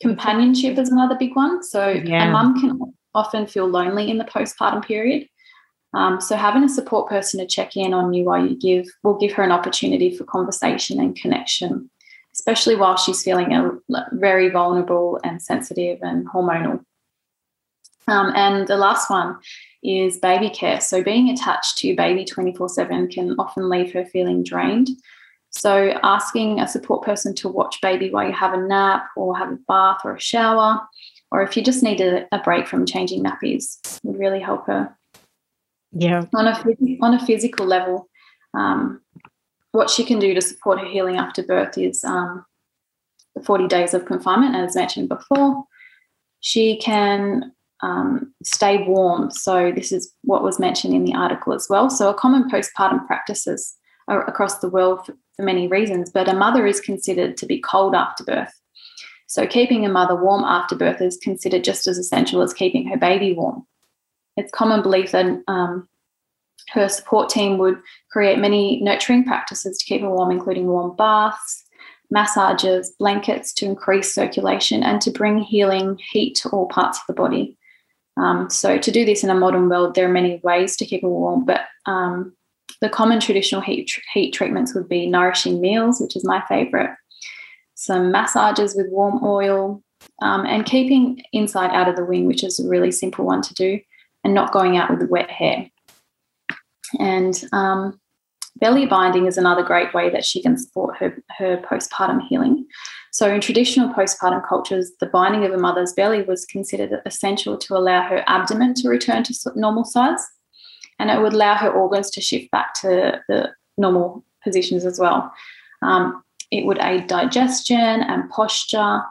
companionship 0.00 0.78
is 0.78 0.90
another 0.90 1.16
big 1.16 1.36
one. 1.36 1.62
So 1.62 1.88
yeah. 1.88 2.28
a 2.28 2.32
mum 2.32 2.60
can 2.60 2.94
often 3.14 3.46
feel 3.46 3.68
lonely 3.68 4.10
in 4.10 4.18
the 4.18 4.24
postpartum 4.24 4.84
period. 4.84 5.28
Um, 5.92 6.20
so 6.20 6.36
having 6.36 6.62
a 6.62 6.68
support 6.68 7.08
person 7.08 7.40
to 7.40 7.46
check 7.46 7.76
in 7.76 7.92
on 7.92 8.12
you 8.12 8.24
while 8.24 8.44
you 8.44 8.56
give 8.56 8.86
will 9.02 9.18
give 9.18 9.32
her 9.32 9.42
an 9.42 9.52
opportunity 9.52 10.16
for 10.16 10.24
conversation 10.24 11.00
and 11.00 11.16
connection, 11.16 11.90
especially 12.32 12.76
while 12.76 12.96
she's 12.96 13.22
feeling 13.22 13.52
a, 13.52 13.72
very 14.12 14.50
vulnerable 14.50 15.18
and 15.24 15.42
sensitive 15.42 15.98
and 16.02 16.28
hormonal. 16.28 16.84
Um, 18.06 18.32
and 18.34 18.66
the 18.66 18.76
last 18.76 19.10
one 19.10 19.36
is 19.82 20.18
baby 20.18 20.50
care. 20.50 20.80
So 20.80 21.02
being 21.02 21.28
attached 21.30 21.78
to 21.78 21.96
baby 21.96 22.24
24/7 22.24 23.12
can 23.12 23.34
often 23.38 23.68
leave 23.68 23.92
her 23.92 24.04
feeling 24.04 24.42
drained. 24.44 24.90
So 25.50 25.98
asking 26.04 26.60
a 26.60 26.68
support 26.68 27.04
person 27.04 27.34
to 27.36 27.48
watch 27.48 27.80
baby 27.80 28.10
while 28.10 28.26
you 28.26 28.32
have 28.32 28.54
a 28.54 28.60
nap 28.60 29.06
or 29.16 29.36
have 29.36 29.50
a 29.50 29.58
bath 29.66 30.00
or 30.04 30.14
a 30.14 30.20
shower, 30.20 30.80
or 31.32 31.42
if 31.42 31.56
you 31.56 31.62
just 31.64 31.82
need 31.82 32.00
a, 32.00 32.26
a 32.32 32.38
break 32.38 32.68
from 32.68 32.86
changing 32.86 33.24
nappies, 33.24 34.00
would 34.04 34.18
really 34.18 34.40
help 34.40 34.66
her. 34.66 34.96
Yeah. 35.92 36.24
On 36.34 36.46
a 36.46 36.62
on 37.02 37.14
a 37.14 37.26
physical 37.26 37.66
level, 37.66 38.08
um, 38.54 39.00
what 39.72 39.90
she 39.90 40.04
can 40.04 40.18
do 40.18 40.34
to 40.34 40.40
support 40.40 40.80
her 40.80 40.86
healing 40.86 41.16
after 41.16 41.42
birth 41.42 41.76
is 41.78 42.04
um, 42.04 42.44
the 43.34 43.42
40 43.42 43.68
days 43.68 43.94
of 43.94 44.06
confinement, 44.06 44.54
as 44.54 44.76
mentioned 44.76 45.08
before. 45.08 45.64
She 46.40 46.78
can 46.78 47.52
um, 47.82 48.32
stay 48.42 48.84
warm. 48.86 49.30
So 49.30 49.72
this 49.72 49.92
is 49.92 50.12
what 50.22 50.42
was 50.42 50.58
mentioned 50.58 50.94
in 50.94 51.04
the 51.04 51.14
article 51.14 51.52
as 51.52 51.66
well. 51.68 51.90
So 51.90 52.08
a 52.08 52.14
common 52.14 52.50
postpartum 52.50 53.06
practices 53.06 53.76
across 54.08 54.58
the 54.58 54.68
world 54.68 55.06
for, 55.06 55.14
for 55.36 55.42
many 55.42 55.68
reasons, 55.68 56.10
but 56.10 56.28
a 56.28 56.34
mother 56.34 56.66
is 56.66 56.80
considered 56.80 57.36
to 57.36 57.46
be 57.46 57.60
cold 57.60 57.94
after 57.94 58.24
birth. 58.24 58.52
So 59.28 59.46
keeping 59.46 59.86
a 59.86 59.88
mother 59.88 60.16
warm 60.16 60.42
after 60.42 60.74
birth 60.74 61.00
is 61.00 61.16
considered 61.16 61.62
just 61.62 61.86
as 61.86 61.98
essential 61.98 62.42
as 62.42 62.52
keeping 62.52 62.88
her 62.88 62.96
baby 62.96 63.32
warm 63.32 63.64
it's 64.40 64.52
common 64.52 64.82
belief 64.82 65.12
that 65.12 65.26
um, 65.46 65.88
her 66.70 66.88
support 66.88 67.28
team 67.28 67.58
would 67.58 67.78
create 68.10 68.38
many 68.38 68.80
nurturing 68.80 69.24
practices 69.24 69.78
to 69.78 69.84
keep 69.84 70.00
her 70.00 70.10
warm, 70.10 70.30
including 70.30 70.66
warm 70.66 70.96
baths, 70.96 71.64
massages, 72.10 72.94
blankets 72.98 73.52
to 73.54 73.66
increase 73.66 74.14
circulation, 74.14 74.82
and 74.82 75.00
to 75.02 75.10
bring 75.10 75.38
healing 75.38 75.98
heat 76.10 76.34
to 76.36 76.48
all 76.48 76.66
parts 76.66 76.98
of 76.98 77.04
the 77.06 77.12
body. 77.12 77.56
Um, 78.16 78.50
so, 78.50 78.78
to 78.78 78.90
do 78.90 79.04
this 79.04 79.22
in 79.22 79.30
a 79.30 79.34
modern 79.34 79.68
world, 79.68 79.94
there 79.94 80.08
are 80.08 80.12
many 80.12 80.40
ways 80.42 80.76
to 80.76 80.86
keep 80.86 81.02
her 81.02 81.08
warm, 81.08 81.44
but 81.44 81.62
um, 81.86 82.34
the 82.80 82.88
common 82.88 83.20
traditional 83.20 83.60
heat, 83.60 83.90
heat 84.12 84.32
treatments 84.32 84.74
would 84.74 84.88
be 84.88 85.06
nourishing 85.06 85.60
meals, 85.60 86.00
which 86.00 86.16
is 86.16 86.24
my 86.24 86.42
favorite, 86.48 86.90
some 87.74 88.10
massages 88.10 88.74
with 88.74 88.86
warm 88.90 89.20
oil, 89.22 89.82
um, 90.22 90.44
and 90.46 90.66
keeping 90.66 91.22
inside 91.32 91.70
out 91.70 91.88
of 91.88 91.96
the 91.96 92.04
wing, 92.04 92.26
which 92.26 92.42
is 92.42 92.58
a 92.58 92.68
really 92.68 92.90
simple 92.90 93.24
one 93.24 93.42
to 93.42 93.54
do 93.54 93.80
and 94.24 94.34
not 94.34 94.52
going 94.52 94.76
out 94.76 94.90
with 94.90 95.08
wet 95.08 95.30
hair. 95.30 95.70
And 96.98 97.42
um, 97.52 98.00
belly 98.56 98.86
binding 98.86 99.26
is 99.26 99.38
another 99.38 99.62
great 99.62 99.92
way 99.94 100.10
that 100.10 100.24
she 100.24 100.42
can 100.42 100.56
support 100.56 100.96
her, 100.98 101.22
her 101.38 101.56
postpartum 101.58 102.26
healing. 102.28 102.66
So, 103.12 103.32
in 103.32 103.40
traditional 103.40 103.92
postpartum 103.92 104.46
cultures, 104.46 104.92
the 105.00 105.06
binding 105.06 105.44
of 105.44 105.52
a 105.52 105.58
mother's 105.58 105.92
belly 105.92 106.22
was 106.22 106.44
considered 106.44 107.00
essential 107.06 107.56
to 107.58 107.76
allow 107.76 108.02
her 108.02 108.22
abdomen 108.26 108.74
to 108.74 108.88
return 108.88 109.24
to 109.24 109.34
normal 109.56 109.84
size, 109.84 110.24
and 110.98 111.10
it 111.10 111.20
would 111.20 111.32
allow 111.32 111.56
her 111.56 111.70
organs 111.70 112.10
to 112.12 112.20
shift 112.20 112.50
back 112.50 112.74
to 112.74 113.20
the 113.28 113.50
normal 113.76 114.24
positions 114.44 114.84
as 114.84 114.98
well. 114.98 115.32
Um, 115.82 116.22
it 116.50 116.66
would 116.66 116.78
aid 116.80 117.06
digestion 117.06 117.78
and 117.78 118.30
posture, 118.30 119.02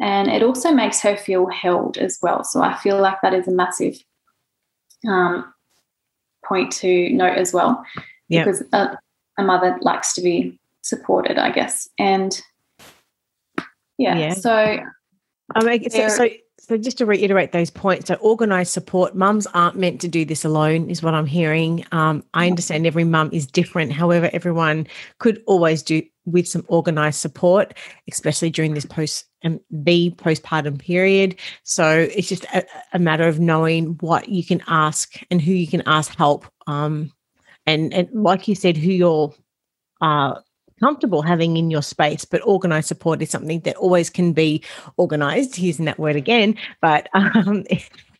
and 0.00 0.28
it 0.28 0.42
also 0.42 0.72
makes 0.72 1.00
her 1.00 1.16
feel 1.16 1.46
held 1.46 1.96
as 1.96 2.18
well. 2.20 2.44
So, 2.44 2.60
I 2.60 2.76
feel 2.76 3.00
like 3.00 3.22
that 3.22 3.34
is 3.34 3.48
a 3.48 3.52
massive 3.52 3.96
um, 5.08 5.52
point 6.44 6.72
to 6.72 7.10
note 7.10 7.36
as 7.36 7.52
well, 7.52 7.84
yep. 8.28 8.44
because 8.44 8.62
a, 8.72 8.96
a, 9.38 9.42
mother 9.42 9.76
likes 9.80 10.14
to 10.14 10.22
be 10.22 10.58
supported, 10.82 11.38
I 11.38 11.50
guess. 11.50 11.88
And 11.98 12.40
yeah, 13.98 14.16
yeah. 14.16 14.34
so. 14.34 14.78
Um, 15.54 15.78
so, 15.88 16.08
so, 16.08 16.28
so 16.58 16.76
just 16.76 16.98
to 16.98 17.06
reiterate 17.06 17.52
those 17.52 17.70
points, 17.70 18.08
so 18.08 18.16
organised 18.16 18.72
support, 18.72 19.14
mums 19.14 19.46
aren't 19.48 19.76
meant 19.76 20.00
to 20.00 20.08
do 20.08 20.24
this 20.24 20.44
alone, 20.44 20.88
is 20.90 21.02
what 21.02 21.14
I'm 21.14 21.26
hearing. 21.26 21.84
Um, 21.92 22.24
I 22.34 22.46
understand 22.46 22.86
every 22.86 23.04
mum 23.04 23.30
is 23.32 23.46
different. 23.46 23.92
However, 23.92 24.30
everyone 24.32 24.86
could 25.18 25.42
always 25.46 25.82
do 25.82 26.02
with 26.24 26.48
some 26.48 26.64
organised 26.68 27.20
support, 27.20 27.74
especially 28.10 28.50
during 28.50 28.74
this 28.74 28.86
post 28.86 29.26
um, 29.44 29.60
the 29.70 30.10
postpartum 30.16 30.78
period. 30.78 31.36
So 31.62 32.08
it's 32.12 32.28
just 32.28 32.44
a, 32.46 32.64
a, 32.94 32.98
matter 32.98 33.28
of 33.28 33.38
knowing 33.38 33.96
what 34.00 34.28
you 34.28 34.44
can 34.44 34.62
ask 34.66 35.14
and 35.30 35.40
who 35.40 35.52
you 35.52 35.68
can 35.68 35.82
ask 35.86 36.16
help. 36.16 36.46
Um, 36.66 37.12
and 37.66 37.94
and 37.94 38.08
like 38.12 38.48
you 38.48 38.54
said, 38.54 38.76
who 38.76 38.90
you're 38.90 39.34
uh, 40.00 40.40
comfortable 40.80 41.22
having 41.22 41.56
in 41.56 41.70
your 41.70 41.82
space. 41.82 42.24
But 42.24 42.42
organized 42.44 42.88
support 42.88 43.22
is 43.22 43.30
something 43.30 43.60
that 43.60 43.76
always 43.76 44.10
can 44.10 44.32
be 44.32 44.62
organized. 44.96 45.58
Using 45.58 45.84
that 45.86 45.98
word 45.98 46.16
again, 46.16 46.56
but 46.80 47.08
um, 47.14 47.64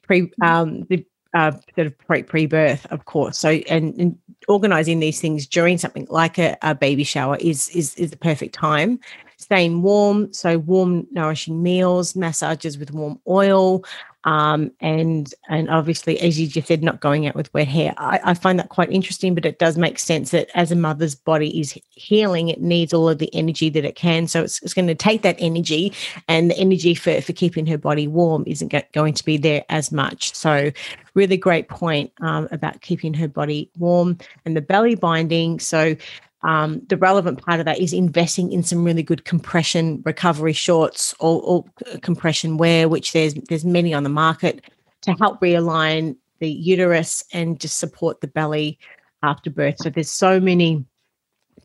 pre 0.02 0.30
um, 0.42 0.86
the 0.88 1.04
uh, 1.34 1.52
sort 1.74 1.86
of 1.86 1.98
pre 1.98 2.22
pre 2.22 2.46
birth, 2.46 2.86
of 2.86 3.04
course. 3.04 3.38
So 3.38 3.50
and, 3.50 3.94
and 3.98 4.18
organizing 4.48 5.00
these 5.00 5.20
things 5.20 5.46
during 5.46 5.78
something 5.78 6.06
like 6.08 6.38
a, 6.38 6.56
a 6.62 6.74
baby 6.74 7.04
shower 7.04 7.36
is 7.40 7.68
is 7.70 7.94
is 7.96 8.10
the 8.10 8.16
perfect 8.16 8.54
time 8.54 9.00
staying 9.36 9.82
warm. 9.82 10.32
So 10.32 10.58
warm, 10.58 11.06
nourishing 11.10 11.62
meals, 11.62 12.16
massages 12.16 12.78
with 12.78 12.92
warm 12.92 13.20
oil, 13.28 13.84
um, 14.26 14.72
and 14.80 15.32
and 15.48 15.70
obviously, 15.70 16.18
as 16.20 16.38
you 16.38 16.48
just 16.48 16.66
said, 16.66 16.82
not 16.82 17.00
going 17.00 17.28
out 17.28 17.36
with 17.36 17.52
wet 17.54 17.68
hair. 17.68 17.94
I, 17.96 18.18
I, 18.24 18.34
find 18.34 18.58
that 18.58 18.70
quite 18.70 18.90
interesting, 18.90 19.36
but 19.36 19.46
it 19.46 19.60
does 19.60 19.78
make 19.78 20.00
sense 20.00 20.32
that 20.32 20.48
as 20.56 20.72
a 20.72 20.76
mother's 20.76 21.14
body 21.14 21.60
is 21.60 21.78
healing, 21.90 22.48
it 22.48 22.60
needs 22.60 22.92
all 22.92 23.08
of 23.08 23.18
the 23.18 23.32
energy 23.32 23.70
that 23.70 23.84
it 23.84 23.94
can. 23.94 24.26
So 24.26 24.42
it's, 24.42 24.60
it's 24.62 24.74
going 24.74 24.88
to 24.88 24.96
take 24.96 25.22
that 25.22 25.36
energy, 25.38 25.92
and 26.26 26.50
the 26.50 26.58
energy 26.58 26.92
for 26.96 27.20
for 27.20 27.32
keeping 27.32 27.66
her 27.66 27.78
body 27.78 28.08
warm 28.08 28.42
isn't 28.48 28.74
going 28.92 29.14
to 29.14 29.24
be 29.24 29.36
there 29.36 29.64
as 29.68 29.92
much. 29.92 30.34
So 30.34 30.72
really 31.14 31.36
great 31.36 31.68
point 31.68 32.12
um, 32.20 32.48
about 32.50 32.82
keeping 32.82 33.14
her 33.14 33.28
body 33.28 33.70
warm 33.78 34.18
and 34.44 34.56
the 34.56 34.60
belly 34.60 34.96
binding. 34.96 35.60
So 35.60 35.96
um, 36.42 36.82
the 36.88 36.96
relevant 36.96 37.42
part 37.42 37.60
of 37.60 37.66
that 37.66 37.80
is 37.80 37.92
investing 37.92 38.52
in 38.52 38.62
some 38.62 38.84
really 38.84 39.02
good 39.02 39.24
compression 39.24 40.02
recovery 40.04 40.52
shorts 40.52 41.14
or, 41.18 41.42
or 41.42 41.64
compression 42.02 42.56
wear, 42.56 42.88
which 42.88 43.12
there's 43.12 43.34
there's 43.48 43.64
many 43.64 43.94
on 43.94 44.02
the 44.02 44.08
market 44.08 44.62
to 45.02 45.12
help 45.12 45.40
realign 45.40 46.16
the 46.38 46.50
uterus 46.50 47.24
and 47.32 47.58
just 47.58 47.78
support 47.78 48.20
the 48.20 48.28
belly 48.28 48.78
after 49.22 49.50
birth. 49.50 49.76
So 49.78 49.90
there's 49.90 50.10
so 50.10 50.38
many 50.38 50.84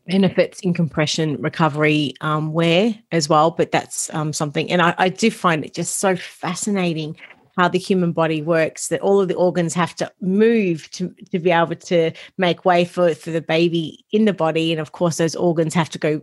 benefits 0.06 0.60
in 0.60 0.74
compression 0.74 1.40
recovery 1.40 2.14
um, 2.20 2.52
wear 2.52 2.94
as 3.12 3.28
well, 3.28 3.50
but 3.50 3.70
that's 3.70 4.12
um, 4.14 4.32
something. 4.32 4.70
And 4.70 4.82
I, 4.82 4.94
I 4.98 5.08
do 5.10 5.30
find 5.30 5.64
it 5.64 5.74
just 5.74 5.98
so 5.98 6.16
fascinating 6.16 7.16
how 7.56 7.68
the 7.68 7.78
human 7.78 8.12
body 8.12 8.42
works 8.42 8.88
that 8.88 9.00
all 9.00 9.20
of 9.20 9.28
the 9.28 9.34
organs 9.34 9.74
have 9.74 9.94
to 9.96 10.10
move 10.20 10.90
to, 10.92 11.14
to 11.30 11.38
be 11.38 11.50
able 11.50 11.76
to 11.76 12.10
make 12.38 12.64
way 12.64 12.84
for, 12.84 13.14
for 13.14 13.30
the 13.30 13.42
baby 13.42 14.04
in 14.12 14.24
the 14.24 14.32
body 14.32 14.72
and 14.72 14.80
of 14.80 14.92
course 14.92 15.18
those 15.18 15.36
organs 15.36 15.74
have 15.74 15.90
to 15.90 15.98
go 15.98 16.22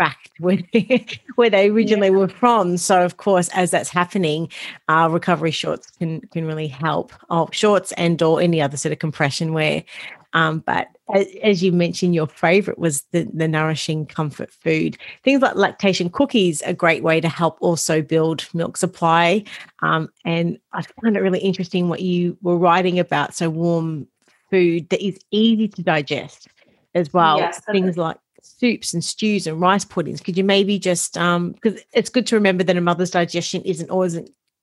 back 0.00 0.30
where 0.38 0.58
where 1.36 1.50
they 1.50 1.68
originally 1.68 2.08
yeah. 2.08 2.16
were 2.16 2.28
from. 2.28 2.78
So, 2.78 3.04
of 3.04 3.18
course, 3.18 3.50
as 3.50 3.70
that's 3.70 3.90
happening, 3.90 4.48
uh, 4.88 5.08
recovery 5.10 5.50
shorts 5.50 5.90
can 5.90 6.22
can 6.32 6.46
really 6.46 6.66
help. 6.66 7.12
Oh, 7.28 7.48
shorts 7.52 7.92
and 7.92 8.20
or 8.22 8.40
any 8.40 8.60
other 8.62 8.78
sort 8.78 8.92
of 8.92 8.98
compression 8.98 9.52
wear. 9.52 9.84
Um, 10.32 10.60
but 10.60 10.88
as, 11.12 11.26
as, 11.42 11.62
you 11.62 11.72
mentioned, 11.72 12.14
your 12.14 12.28
favorite 12.28 12.78
was 12.78 13.02
the, 13.10 13.28
the 13.34 13.48
nourishing 13.48 14.06
comfort 14.06 14.50
food. 14.52 14.96
Things 15.24 15.42
like 15.42 15.56
lactation 15.56 16.08
cookies, 16.10 16.62
a 16.62 16.72
great 16.72 17.02
way 17.02 17.20
to 17.20 17.28
help 17.28 17.56
also 17.60 18.00
build 18.00 18.46
milk 18.54 18.76
supply. 18.76 19.44
Um, 19.80 20.08
and 20.24 20.58
I 20.72 20.82
find 21.02 21.16
it 21.16 21.20
really 21.20 21.40
interesting 21.40 21.88
what 21.88 22.00
you 22.00 22.36
were 22.42 22.56
writing 22.56 22.98
about. 22.98 23.34
So 23.34 23.50
warm 23.50 24.06
food 24.50 24.88
that 24.90 25.04
is 25.04 25.18
easy 25.30 25.68
to 25.68 25.82
digest 25.82 26.48
as 26.94 27.12
well. 27.12 27.38
Yes, 27.38 27.60
Things 27.70 27.96
like 27.96 28.18
soups 28.42 28.94
and 28.94 29.04
stews 29.04 29.46
and 29.46 29.60
rice 29.60 29.84
puddings 29.84 30.20
could 30.20 30.36
you 30.36 30.42
maybe 30.42 30.78
just 30.78 31.18
um 31.18 31.52
because 31.52 31.78
it's 31.92 32.08
good 32.08 32.26
to 32.26 32.34
remember 32.34 32.64
that 32.64 32.76
a 32.76 32.80
mother's 32.80 33.10
digestion 33.10 33.60
isn't 33.62 33.90
always 33.90 34.18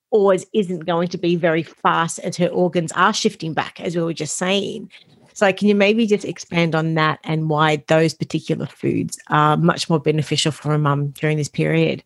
always 0.10 0.45
isn't 0.53 0.86
going 0.86 1.08
to 1.08 1.17
be 1.17 1.36
very 1.36 1.63
fast 1.63 2.19
as 2.19 2.38
her 2.38 2.47
organs 2.47 2.91
are 2.93 3.13
shifting 3.13 3.53
back 3.53 3.80
as 3.80 3.95
we 3.95 4.01
were 4.01 4.13
just 4.13 4.38
saying 4.38 4.89
so 5.38 5.54
can 5.54 5.67
you 5.67 5.76
maybe 5.76 6.08
just 6.08 6.26
expand 6.26 6.73
on 6.73 6.95
that 6.95 7.19
and 7.23 7.47
why 7.47 7.84
those 7.88 8.13
particular 8.13 8.65
foods 8.65 9.19
are 9.30 9.56
much 9.56 9.88
more 9.89 10.00
beneficial 10.00 10.52
for 10.52 10.73
a 10.73 10.80
mum 10.80 11.10
during 11.10 11.38
this 11.38 11.50
period 11.50 12.04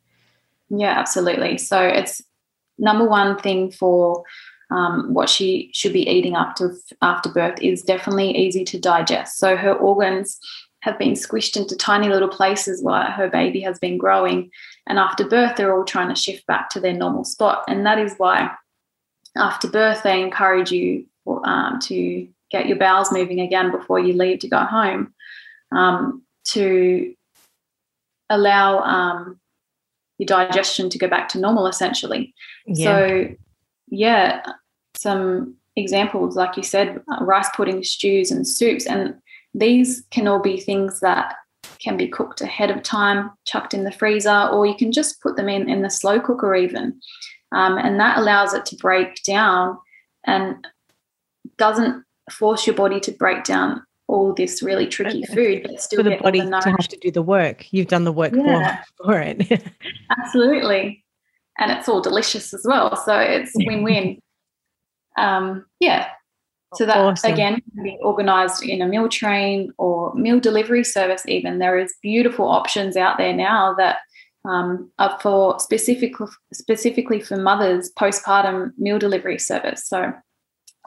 yeah 0.69 0.99
absolutely 0.99 1.57
so 1.57 1.79
it's 1.81 2.21
number 2.77 3.07
one 3.07 3.37
thing 3.39 3.71
for 3.71 4.23
um, 4.71 5.13
what 5.13 5.29
she 5.29 5.69
should 5.73 5.93
be 5.93 6.09
eating 6.09 6.35
after 6.35 6.75
after 7.01 7.29
birth 7.29 7.61
is 7.61 7.83
definitely 7.83 8.35
easy 8.35 8.63
to 8.63 8.79
digest. 8.79 9.37
So 9.37 9.57
her 9.57 9.73
organs 9.73 10.39
have 10.81 10.97
been 10.97 11.13
squished 11.13 11.57
into 11.57 11.75
tiny 11.75 12.07
little 12.07 12.29
places 12.29 12.81
while 12.81 13.11
her 13.11 13.29
baby 13.29 13.59
has 13.61 13.77
been 13.77 13.97
growing. 13.97 14.49
And 14.87 14.97
after 14.97 15.27
birth, 15.27 15.55
they're 15.55 15.77
all 15.77 15.85
trying 15.85 16.09
to 16.09 16.19
shift 16.19 16.47
back 16.47 16.69
to 16.71 16.79
their 16.79 16.93
normal 16.93 17.23
spot. 17.23 17.63
And 17.67 17.85
that 17.85 17.99
is 17.99 18.15
why 18.17 18.49
after 19.37 19.69
birth, 19.69 20.03
they 20.03 20.21
encourage 20.21 20.71
you 20.71 21.05
um, 21.43 21.79
to 21.81 22.27
get 22.51 22.67
your 22.67 22.77
bowels 22.77 23.11
moving 23.11 23.39
again 23.39 23.71
before 23.71 23.99
you 23.99 24.13
leave 24.13 24.39
to 24.39 24.47
go 24.47 24.59
home 24.59 25.13
um, 25.71 26.23
to 26.45 27.13
allow 28.29 28.79
um, 28.79 29.39
your 30.17 30.27
digestion 30.27 30.89
to 30.89 30.97
go 30.97 31.07
back 31.07 31.29
to 31.29 31.39
normal, 31.39 31.67
essentially. 31.67 32.33
Yeah. 32.65 32.85
So, 32.85 33.27
yeah, 33.87 34.45
some 34.95 35.55
examples, 35.75 36.35
like 36.35 36.57
you 36.57 36.63
said, 36.63 37.01
rice 37.21 37.49
pudding, 37.55 37.83
stews, 37.83 38.31
and 38.31 38.47
soups. 38.47 38.85
And 38.85 39.15
these 39.53 40.03
can 40.11 40.27
all 40.27 40.39
be 40.39 40.59
things 40.59 40.99
that 40.99 41.35
can 41.79 41.97
be 41.97 42.07
cooked 42.07 42.41
ahead 42.41 42.69
of 42.69 42.83
time, 42.83 43.31
chucked 43.45 43.73
in 43.73 43.83
the 43.83 43.91
freezer, 43.91 44.47
or 44.51 44.65
you 44.65 44.75
can 44.75 44.91
just 44.91 45.21
put 45.21 45.35
them 45.35 45.49
in 45.49 45.69
in 45.69 45.81
the 45.81 45.89
slow 45.89 46.19
cooker 46.19 46.55
even. 46.55 46.99
Um, 47.51 47.77
and 47.77 47.99
that 47.99 48.17
allows 48.17 48.53
it 48.53 48.65
to 48.67 48.75
break 48.77 49.23
down 49.23 49.77
and 50.25 50.65
doesn't 51.57 52.03
force 52.29 52.67
your 52.67 52.75
body 52.75 52.99
to 52.99 53.11
break 53.11 53.43
down 53.43 53.83
all 54.07 54.33
this 54.33 54.61
really 54.61 54.87
tricky 54.87 55.23
food, 55.25 55.63
but 55.63 55.81
still 55.81 56.03
for 56.03 56.09
the 56.09 56.17
body 56.17 56.41
the 56.41 56.59
to 56.59 56.69
have 56.71 56.87
to 56.87 56.97
do 56.97 57.11
the 57.11 57.21
work. 57.21 57.71
You've 57.71 57.87
done 57.87 58.03
the 58.03 58.11
work 58.11 58.33
yeah. 58.35 58.83
for, 58.97 59.05
for 59.05 59.19
it. 59.21 59.63
Absolutely. 60.19 61.03
And 61.57 61.71
it's 61.71 61.87
all 61.87 62.01
delicious 62.01 62.53
as 62.53 62.65
well. 62.65 62.95
So 62.97 63.17
it's 63.17 63.51
win-win. 63.55 64.19
um, 65.17 65.65
yeah, 65.79 66.09
so 66.75 66.85
that 66.85 66.97
awesome. 66.97 67.33
again 67.33 67.61
can 67.73 67.83
be 67.83 67.97
organized 68.01 68.63
in 68.63 68.81
a 68.81 68.87
meal 68.87 69.09
train 69.09 69.73
or 69.77 70.13
meal 70.15 70.39
delivery 70.39 70.85
service. 70.85 71.23
Even 71.27 71.59
there 71.59 71.77
is 71.77 71.93
beautiful 72.01 72.47
options 72.47 72.95
out 72.95 73.17
there 73.17 73.33
now 73.33 73.73
that 73.77 73.97
um, 74.45 74.89
are 74.97 75.19
for 75.21 75.59
specific 75.59 76.13
specifically 76.53 77.19
for 77.19 77.35
mothers 77.35 77.91
postpartum 77.99 78.71
meal 78.77 78.97
delivery 78.97 79.37
service. 79.37 79.85
So 79.85 80.13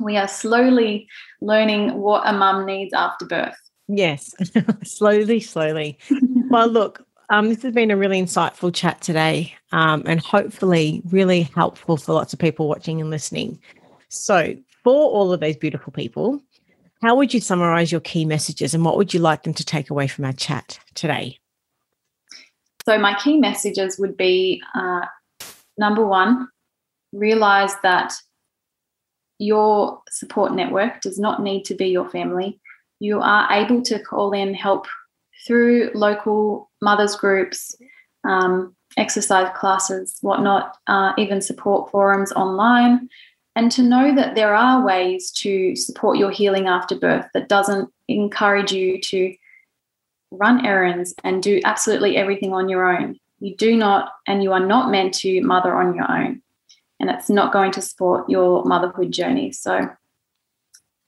we 0.00 0.16
are 0.16 0.28
slowly 0.28 1.09
learning 1.40 1.94
what 1.94 2.22
a 2.26 2.33
mum 2.33 2.66
needs 2.66 2.92
after 2.92 3.26
birth. 3.26 3.57
Yes, 3.88 4.35
slowly, 4.85 5.40
slowly. 5.40 5.98
well, 6.48 6.68
look, 6.68 7.04
um, 7.30 7.48
this 7.48 7.62
has 7.62 7.74
been 7.74 7.90
a 7.90 7.96
really 7.96 8.20
insightful 8.20 8.74
chat 8.74 9.00
today, 9.00 9.54
um, 9.72 10.02
and 10.07 10.20
hopefully, 10.20 11.02
really 11.11 11.42
helpful 11.42 11.96
for 11.96 12.12
lots 12.12 12.33
of 12.33 12.38
people 12.38 12.68
watching 12.68 13.00
and 13.00 13.11
listening. 13.11 13.59
So, 14.09 14.54
for 14.83 15.11
all 15.11 15.33
of 15.33 15.40
those 15.40 15.57
beautiful 15.57 15.92
people, 15.92 16.42
how 17.02 17.16
would 17.16 17.35
you 17.35 17.40
summarize 17.40 17.92
your 17.92 18.00
key 18.00 18.24
messages 18.24 18.74
and 18.74 18.85
what 18.85 18.96
would 18.96 19.12
you 19.12 19.20
like 19.20 19.42
them 19.42 19.54
to 19.54 19.64
take 19.64 19.90
away 19.90 20.07
from 20.07 20.24
our 20.24 20.33
chat 20.33 20.78
today? 20.94 21.38
So, 22.87 22.98
my 22.98 23.14
key 23.18 23.38
messages 23.38 23.98
would 23.98 24.16
be 24.16 24.62
uh, 24.74 25.07
number 25.78 26.07
one, 26.07 26.48
realize 27.12 27.74
that 27.83 28.12
your 29.38 30.01
support 30.11 30.53
network 30.53 31.01
does 31.01 31.18
not 31.18 31.42
need 31.42 31.64
to 31.66 31.75
be 31.75 31.88
your 31.88 32.09
family. 32.11 32.61
You 33.01 33.20
are 33.20 33.53
able 33.53 33.83
to 33.83 33.99
call 33.99 34.33
in 34.33 34.55
help 34.55 34.87
through 35.47 35.90
local 35.94 36.70
mothers 36.81 37.16
groups, 37.16 37.75
um, 38.25 38.75
exercise 38.97 39.51
classes, 39.57 40.18
whatnot, 40.20 40.77
uh, 40.87 41.12
even 41.18 41.40
support 41.40 41.90
forums 41.90 42.33
online 42.33 43.09
and 43.57 43.70
to 43.73 43.83
know 43.83 44.14
that 44.14 44.35
there 44.35 44.55
are 44.55 44.85
ways 44.85 45.31
to 45.31 45.77
support 45.77 46.18
your 46.18 46.31
healing 46.31 46.66
after 46.66 46.97
birth 46.97 47.27
that 47.35 47.49
doesn't 47.49 47.88
encourage 48.09 48.73
you 48.73 49.01
to 49.01 49.35
run 50.33 50.66
errands 50.66 51.14
and 51.23 51.42
do 51.42 51.61
absolutely 51.64 52.16
everything 52.16 52.53
on 52.53 52.68
your 52.68 52.85
own. 52.85 53.16
You 53.38 53.57
do 53.57 53.77
not, 53.77 54.12
and 54.27 54.42
you 54.42 54.53
are 54.53 54.64
not 54.64 54.90
meant 54.90 55.14
to 55.14 55.40
mother 55.42 55.75
on 55.75 55.94
your 55.94 56.11
own. 56.11 56.42
And 57.00 57.11
it's 57.11 57.28
not 57.28 57.52
going 57.52 57.72
to 57.72 57.83
support 57.83 58.28
your 58.30 58.64
motherhood 58.64 59.12
journey. 59.12 59.52
So, 59.52 59.90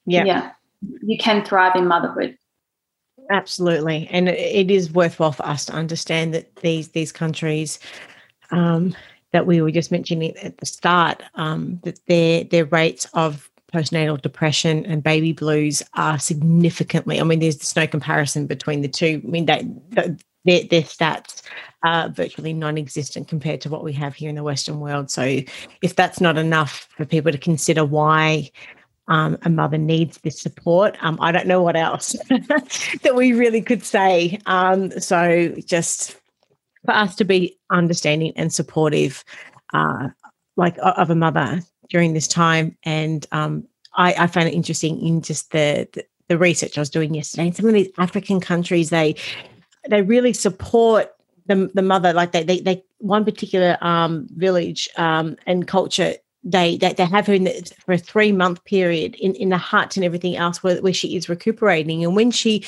yeah, 0.05 0.25
yeah 0.25 0.51
you 1.01 1.17
can 1.17 1.43
thrive 1.43 1.75
in 1.75 1.87
motherhood. 1.87 2.37
Absolutely. 3.29 4.07
And 4.11 4.29
it 4.29 4.71
is 4.71 4.91
worthwhile 4.91 5.33
for 5.33 5.45
us 5.45 5.65
to 5.65 5.73
understand 5.73 6.33
that 6.33 6.55
these 6.57 6.89
these 6.89 7.11
countries 7.11 7.79
um, 8.51 8.95
that 9.33 9.45
we 9.45 9.61
were 9.61 9.71
just 9.71 9.91
mentioning 9.91 10.35
at 10.37 10.57
the 10.57 10.65
start, 10.65 11.21
um, 11.35 11.79
that 11.83 11.99
their 12.07 12.45
their 12.45 12.65
rates 12.65 13.05
of 13.13 13.49
postnatal 13.73 14.21
depression 14.21 14.85
and 14.85 15.03
baby 15.03 15.33
blues 15.33 15.83
are 15.95 16.17
significantly. 16.17 17.19
I 17.19 17.23
mean, 17.23 17.39
there's, 17.39 17.57
there's 17.57 17.75
no 17.75 17.85
comparison 17.85 18.47
between 18.47 18.81
the 18.81 18.87
two. 18.87 19.21
I 19.21 19.27
mean, 19.27 19.45
they, 19.45 19.67
their, 19.89 20.63
their 20.63 20.81
stats 20.83 21.41
are 21.83 22.09
virtually 22.09 22.53
non-existent 22.53 23.27
compared 23.27 23.61
to 23.61 23.69
what 23.69 23.83
we 23.83 23.93
have 23.93 24.15
here 24.15 24.29
in 24.29 24.35
the 24.35 24.43
Western 24.43 24.79
world. 24.79 25.11
So, 25.11 25.41
if 25.81 25.95
that's 25.95 26.19
not 26.19 26.37
enough 26.37 26.87
for 26.97 27.05
people 27.05 27.31
to 27.31 27.37
consider 27.37 27.85
why 27.85 28.51
um, 29.07 29.37
a 29.43 29.49
mother 29.49 29.77
needs 29.77 30.17
this 30.19 30.39
support. 30.39 30.97
Um, 31.01 31.17
I 31.21 31.31
don't 31.31 31.47
know 31.47 31.61
what 31.61 31.75
else 31.75 32.11
that 32.29 33.15
we 33.15 33.33
really 33.33 33.61
could 33.61 33.83
say. 33.83 34.39
Um, 34.45 34.91
so 34.99 35.53
just 35.65 36.17
for 36.85 36.93
us 36.93 37.15
to 37.15 37.23
be 37.23 37.57
understanding 37.71 38.33
and 38.35 38.53
supportive, 38.53 39.23
uh, 39.73 40.09
like 40.55 40.75
of 40.81 41.09
a 41.09 41.15
mother 41.15 41.61
during 41.89 42.13
this 42.13 42.27
time. 42.27 42.77
And 42.83 43.25
um, 43.31 43.67
I, 43.95 44.13
I 44.13 44.27
found 44.27 44.49
it 44.49 44.53
interesting 44.53 44.99
in 44.99 45.21
just 45.21 45.51
the, 45.51 45.87
the, 45.93 46.05
the 46.27 46.37
research 46.37 46.77
I 46.77 46.81
was 46.81 46.89
doing 46.89 47.13
yesterday. 47.13 47.47
In 47.47 47.53
some 47.53 47.67
of 47.67 47.73
these 47.73 47.91
African 47.97 48.39
countries, 48.41 48.89
they 48.89 49.15
they 49.89 50.01
really 50.01 50.33
support 50.33 51.13
the, 51.47 51.69
the 51.73 51.81
mother. 51.81 52.13
Like 52.13 52.31
they, 52.31 52.43
they, 52.43 52.59
they 52.59 52.83
one 52.99 53.25
particular 53.25 53.77
um, 53.81 54.27
village 54.31 54.89
um, 54.97 55.35
and 55.45 55.67
culture 55.67 56.15
they, 56.43 56.77
they 56.77 56.93
they 56.93 57.05
have 57.05 57.27
her 57.27 57.37
the, 57.37 57.73
for 57.85 57.93
a 57.93 57.97
three 57.97 58.31
month 58.31 58.63
period 58.63 59.15
in, 59.15 59.35
in 59.35 59.49
the 59.49 59.57
hut 59.57 59.97
and 59.97 60.05
everything 60.05 60.37
else 60.37 60.63
where, 60.63 60.81
where 60.81 60.93
she 60.93 61.15
is 61.15 61.27
recuperating 61.27 62.03
and 62.03 62.15
when 62.15 62.31
she 62.31 62.63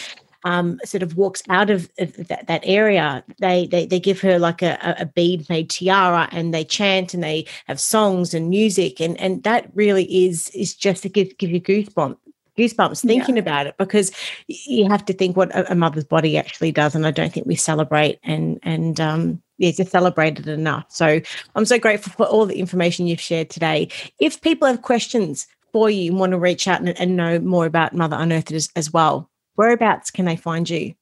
um, 0.46 0.80
sort 0.86 1.04
of 1.04 1.18
walks 1.18 1.44
out 1.50 1.70
of, 1.70 1.90
that, 1.98 2.46
that 2.48 2.62
area, 2.64 3.24
they, 3.40 3.68
they 3.68 3.86
they 3.86 4.00
give 4.00 4.22
her 4.22 4.40
like 4.40 4.62
a, 4.62 4.96
a 5.00 5.06
bead 5.06 5.48
made 5.50 5.70
tiara 5.70 6.30
and 6.32 6.54
they 6.54 6.64
chant 6.64 7.14
and 7.14 7.24
they 7.24 7.46
have 7.68 7.80
songs 7.80 8.34
and 8.34 8.50
music 8.50 9.02
and 9.02 9.20
and 9.20 9.44
that 9.44 9.70
really 9.74 10.06
is 10.26 10.50
is 10.52 10.74
just 10.74 11.04
to 11.04 11.10
give 11.10 11.38
give 11.38 11.52
you 11.52 11.60
goosebumps 11.60 12.18
goosebumps 12.60 13.06
thinking 13.06 13.38
yeah. 13.38 13.42
about 13.42 13.68
it 13.68 13.76
because 13.78 14.12
you 14.48 14.90
have 14.90 15.06
to 15.06 15.14
think 15.14 15.38
what 15.38 15.50
a, 15.54 15.76
mother's 15.76 16.04
body 16.04 16.38
actually 16.38 16.72
does, 16.72 16.96
and 16.96 17.08
I 17.08 17.12
don't 17.12 17.34
think 17.34 17.46
we 17.46 17.56
celebrate 17.56 18.20
and 18.24 18.60
and 18.64 19.00
um, 19.00 19.42
yeah, 19.58 19.72
just 19.72 19.92
celebrated 19.92 20.48
enough. 20.48 20.86
So 20.90 21.22
I'm 21.56 21.66
so 21.66 21.80
grateful 21.80 22.14
for 22.14 22.26
all 22.26 22.46
the 22.46 22.60
information 22.60 23.08
you've 23.08 23.22
shared 23.22 23.50
today. 23.50 23.90
If 24.20 24.42
people 24.42 24.68
have 24.68 24.82
questions 24.82 25.48
for 25.72 25.90
you 25.90 26.12
and 26.12 26.20
want 26.20 26.32
to 26.32 26.40
reach 26.40 26.68
out 26.68 26.80
and, 26.80 27.00
and 27.00 27.16
know 27.16 27.40
more 27.40 27.66
about 27.66 27.94
Mother 27.94 28.18
Unearthed 28.20 28.52
as, 28.52 28.70
as 28.76 28.92
well, 28.92 29.30
whereabouts 29.56 30.12
can 30.12 30.26
they 30.26 30.36
find 30.36 30.70
you? 30.70 30.96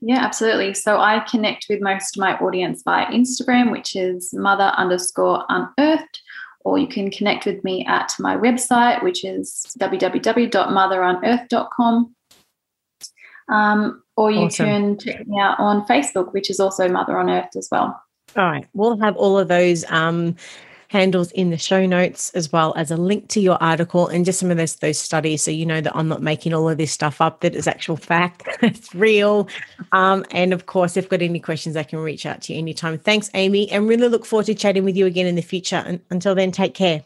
Yeah, 0.00 0.18
absolutely. 0.18 0.74
So 0.74 1.00
I 1.00 1.20
connect 1.28 1.66
with 1.68 1.80
most 1.80 2.16
of 2.16 2.20
my 2.20 2.38
audience 2.38 2.82
via 2.84 3.06
Instagram, 3.06 3.72
which 3.72 3.96
is 3.96 4.32
mother 4.32 4.72
underscore 4.76 5.44
unearthed, 5.48 6.20
or 6.68 6.78
you 6.78 6.86
can 6.86 7.10
connect 7.10 7.46
with 7.46 7.64
me 7.64 7.82
at 7.86 8.12
my 8.18 8.36
website, 8.36 9.02
which 9.02 9.24
is 9.24 9.74
www.motherunearthed.com. 9.80 12.14
Um, 13.50 14.02
or 14.18 14.30
you 14.30 14.40
awesome. 14.40 14.66
can 14.66 14.98
check 14.98 15.26
me 15.26 15.40
out 15.40 15.58
on 15.58 15.86
Facebook, 15.86 16.34
which 16.34 16.50
is 16.50 16.60
also 16.60 16.86
Mother 16.86 17.18
Unearthed 17.18 17.56
as 17.56 17.68
well. 17.72 17.98
All 18.36 18.44
right. 18.44 18.68
We'll 18.74 18.98
have 18.98 19.16
all 19.16 19.38
of 19.38 19.48
those 19.48 19.90
um, 19.90 20.36
handles 20.88 21.30
in 21.32 21.50
the 21.50 21.58
show 21.58 21.86
notes, 21.86 22.30
as 22.30 22.50
well 22.50 22.74
as 22.76 22.90
a 22.90 22.96
link 22.96 23.28
to 23.28 23.40
your 23.40 23.62
article 23.62 24.08
and 24.08 24.24
just 24.24 24.40
some 24.40 24.50
of 24.50 24.56
those 24.56 24.76
those 24.76 24.98
studies, 24.98 25.42
so 25.42 25.50
you 25.50 25.64
know 25.64 25.80
that 25.80 25.94
I'm 25.94 26.08
not 26.08 26.22
making 26.22 26.54
all 26.54 26.68
of 26.68 26.78
this 26.78 26.92
stuff 26.92 27.20
up; 27.20 27.40
that 27.40 27.54
is 27.54 27.66
actual 27.66 27.96
fact, 27.96 28.42
it's 28.62 28.94
real. 28.94 29.48
Um, 29.92 30.24
and 30.30 30.52
of 30.52 30.66
course, 30.66 30.96
if 30.96 31.04
you've 31.04 31.10
got 31.10 31.22
any 31.22 31.40
questions, 31.40 31.76
I 31.76 31.82
can 31.82 31.98
reach 31.98 32.26
out 32.26 32.42
to 32.42 32.52
you 32.52 32.58
anytime. 32.58 32.98
Thanks, 32.98 33.30
Amy, 33.34 33.70
and 33.70 33.88
really 33.88 34.08
look 34.08 34.26
forward 34.26 34.46
to 34.46 34.54
chatting 34.54 34.84
with 34.84 34.96
you 34.96 35.06
again 35.06 35.26
in 35.26 35.34
the 35.34 35.42
future. 35.42 35.82
And 35.86 36.00
until 36.10 36.34
then, 36.34 36.50
take 36.52 36.74
care. 36.74 37.04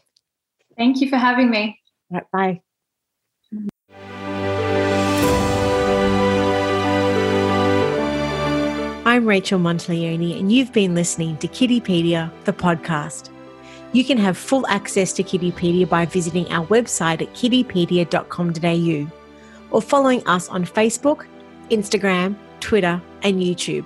Thank 0.77 1.01
you 1.01 1.09
for 1.09 1.17
having 1.17 1.49
me. 1.49 1.79
Right, 2.09 2.23
bye. 2.31 2.61
I'm 9.05 9.27
Rachel 9.27 9.59
Monteleone, 9.59 10.39
and 10.39 10.51
you've 10.51 10.71
been 10.71 10.95
listening 10.95 11.37
to 11.37 11.47
Kiddipedia, 11.47 12.31
the 12.45 12.53
podcast. 12.53 13.32
You 13.93 14.03
can 14.03 14.17
have 14.17 14.37
full 14.37 14.65
access 14.67 15.13
to 15.13 15.23
Kiddipedia 15.23 15.87
by 15.87 16.05
visiting 16.05 16.51
our 16.51 16.65
website 16.65 17.21
at 17.21 17.31
kiddipedia.com.au 17.35 19.11
or 19.69 19.81
following 19.81 20.27
us 20.27 20.49
on 20.49 20.65
Facebook, 20.65 21.27
Instagram, 21.69 22.35
Twitter, 22.59 22.99
and 23.21 23.39
YouTube. 23.39 23.85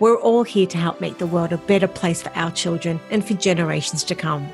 We're 0.00 0.20
all 0.20 0.42
here 0.42 0.66
to 0.66 0.76
help 0.76 1.00
make 1.00 1.16
the 1.16 1.26
world 1.26 1.52
a 1.52 1.56
better 1.58 1.88
place 1.88 2.20
for 2.20 2.30
our 2.34 2.50
children 2.50 3.00
and 3.10 3.26
for 3.26 3.32
generations 3.32 4.04
to 4.04 4.14
come. 4.14 4.46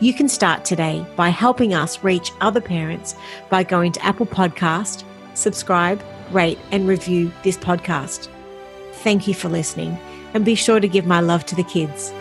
You 0.00 0.12
can 0.12 0.28
start 0.28 0.66
today 0.66 1.06
by 1.16 1.30
helping 1.30 1.72
us 1.72 2.04
reach 2.04 2.32
other 2.42 2.60
parents 2.60 3.14
by 3.48 3.62
going 3.62 3.92
to 3.92 4.04
Apple 4.04 4.26
Podcast, 4.26 5.04
subscribe, 5.32 6.02
rate, 6.32 6.58
and 6.70 6.86
review 6.86 7.32
this 7.44 7.56
podcast. 7.56 8.28
Thank 8.92 9.26
you 9.26 9.32
for 9.32 9.48
listening, 9.48 9.96
and 10.34 10.44
be 10.44 10.54
sure 10.54 10.80
to 10.80 10.88
give 10.88 11.06
my 11.06 11.20
love 11.20 11.46
to 11.46 11.54
the 11.54 11.64
kids. 11.64 12.12